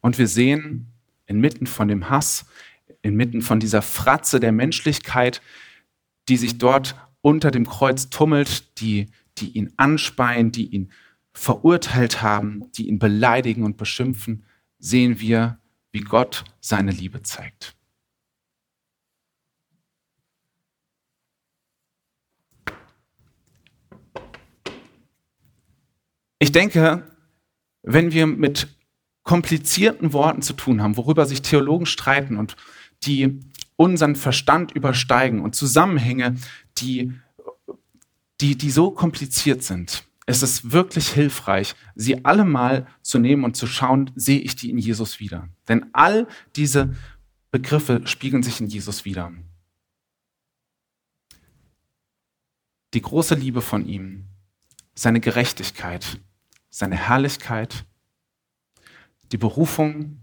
Und 0.00 0.18
wir 0.18 0.26
sehen 0.26 0.92
inmitten 1.26 1.66
von 1.66 1.88
dem 1.88 2.10
Hass, 2.10 2.46
inmitten 3.02 3.42
von 3.42 3.60
dieser 3.60 3.80
Fratze 3.80 4.40
der 4.40 4.52
Menschlichkeit, 4.52 5.40
die 6.28 6.36
sich 6.36 6.58
dort 6.58 6.96
unter 7.20 7.50
dem 7.50 7.66
Kreuz 7.66 8.10
tummelt, 8.10 8.80
die, 8.80 9.06
die 9.38 9.50
ihn 9.50 9.72
anspeien, 9.76 10.50
die 10.50 10.66
ihn 10.66 10.90
verurteilt 11.32 12.22
haben, 12.22 12.70
die 12.72 12.88
ihn 12.88 12.98
beleidigen 12.98 13.64
und 13.64 13.76
beschimpfen, 13.76 14.44
sehen 14.78 15.20
wir, 15.20 15.58
wie 15.92 16.00
Gott 16.00 16.44
seine 16.60 16.90
Liebe 16.90 17.22
zeigt. 17.22 17.77
Ich 26.38 26.52
denke, 26.52 27.10
wenn 27.82 28.12
wir 28.12 28.26
mit 28.26 28.68
komplizierten 29.22 30.12
Worten 30.12 30.42
zu 30.42 30.52
tun 30.52 30.82
haben, 30.82 30.96
worüber 30.96 31.26
sich 31.26 31.42
Theologen 31.42 31.86
streiten 31.86 32.36
und 32.36 32.56
die 33.04 33.40
unseren 33.76 34.16
Verstand 34.16 34.72
übersteigen 34.72 35.40
und 35.40 35.54
Zusammenhänge, 35.54 36.36
die, 36.78 37.12
die, 38.40 38.56
die 38.56 38.70
so 38.70 38.90
kompliziert 38.90 39.62
sind, 39.62 40.04
es 40.26 40.42
ist 40.42 40.72
wirklich 40.72 41.08
hilfreich, 41.08 41.74
sie 41.94 42.24
alle 42.26 42.44
mal 42.44 42.86
zu 43.00 43.18
nehmen 43.18 43.44
und 43.44 43.56
zu 43.56 43.66
schauen, 43.66 44.10
sehe 44.14 44.40
ich 44.40 44.56
die 44.56 44.68
in 44.68 44.76
Jesus 44.76 45.20
wieder. 45.20 45.48
Denn 45.68 45.86
all 45.94 46.28
diese 46.54 46.94
Begriffe 47.50 48.06
spiegeln 48.06 48.42
sich 48.42 48.60
in 48.60 48.66
Jesus 48.66 49.06
wieder. 49.06 49.32
Die 52.92 53.00
große 53.00 53.36
Liebe 53.36 53.62
von 53.62 53.86
ihm, 53.86 54.26
seine 54.94 55.20
Gerechtigkeit, 55.20 56.20
seine 56.78 56.96
Herrlichkeit, 56.96 57.84
die 59.32 59.36
Berufung 59.36 60.22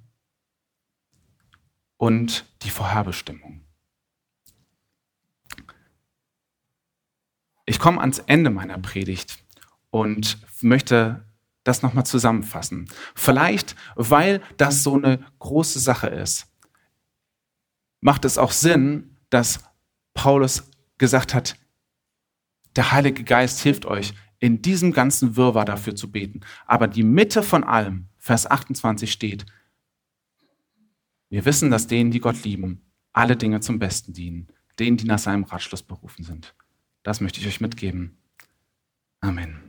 und 1.97 2.45
die 2.61 2.69
Vorherbestimmung. 2.69 3.65
Ich 7.65 7.77
komme 7.77 7.99
ans 7.99 8.19
Ende 8.19 8.51
meiner 8.51 8.77
Predigt 8.77 9.37
und 9.89 10.37
möchte 10.61 11.25
das 11.65 11.81
nochmal 11.81 12.05
zusammenfassen. 12.05 12.87
Vielleicht, 13.15 13.75
weil 13.95 14.41
das 14.55 14.81
so 14.81 14.95
eine 14.95 15.25
große 15.39 15.79
Sache 15.79 16.07
ist, 16.07 16.47
macht 17.99 18.23
es 18.23 18.37
auch 18.37 18.53
Sinn, 18.53 19.17
dass 19.29 19.59
Paulus 20.13 20.71
gesagt 20.99 21.33
hat, 21.33 21.57
der 22.77 22.93
Heilige 22.93 23.25
Geist 23.25 23.59
hilft 23.59 23.85
euch, 23.85 24.13
in 24.39 24.61
diesem 24.61 24.91
ganzen 24.91 25.35
Wirrwarr 25.35 25.65
dafür 25.65 25.95
zu 25.95 26.11
beten. 26.11 26.41
Aber 26.65 26.87
die 26.87 27.03
Mitte 27.03 27.43
von 27.43 27.63
allem, 27.63 28.07
Vers 28.17 28.49
28 28.49 29.11
steht, 29.11 29.45
wir 31.29 31.45
wissen, 31.45 31.71
dass 31.71 31.87
denen, 31.87 32.11
die 32.11 32.19
Gott 32.19 32.43
lieben, 32.43 32.81
alle 33.13 33.35
Dinge 33.35 33.59
zum 33.59 33.79
Besten 33.79 34.13
dienen, 34.13 34.47
denen, 34.79 34.97
die 34.97 35.05
nach 35.05 35.19
seinem 35.19 35.43
Ratschluss 35.43 35.83
berufen 35.83 36.23
sind. 36.23 36.55
Das 37.03 37.21
möchte 37.21 37.39
ich 37.39 37.47
euch 37.47 37.61
mitgeben. 37.61 38.17
Amen. 39.21 39.64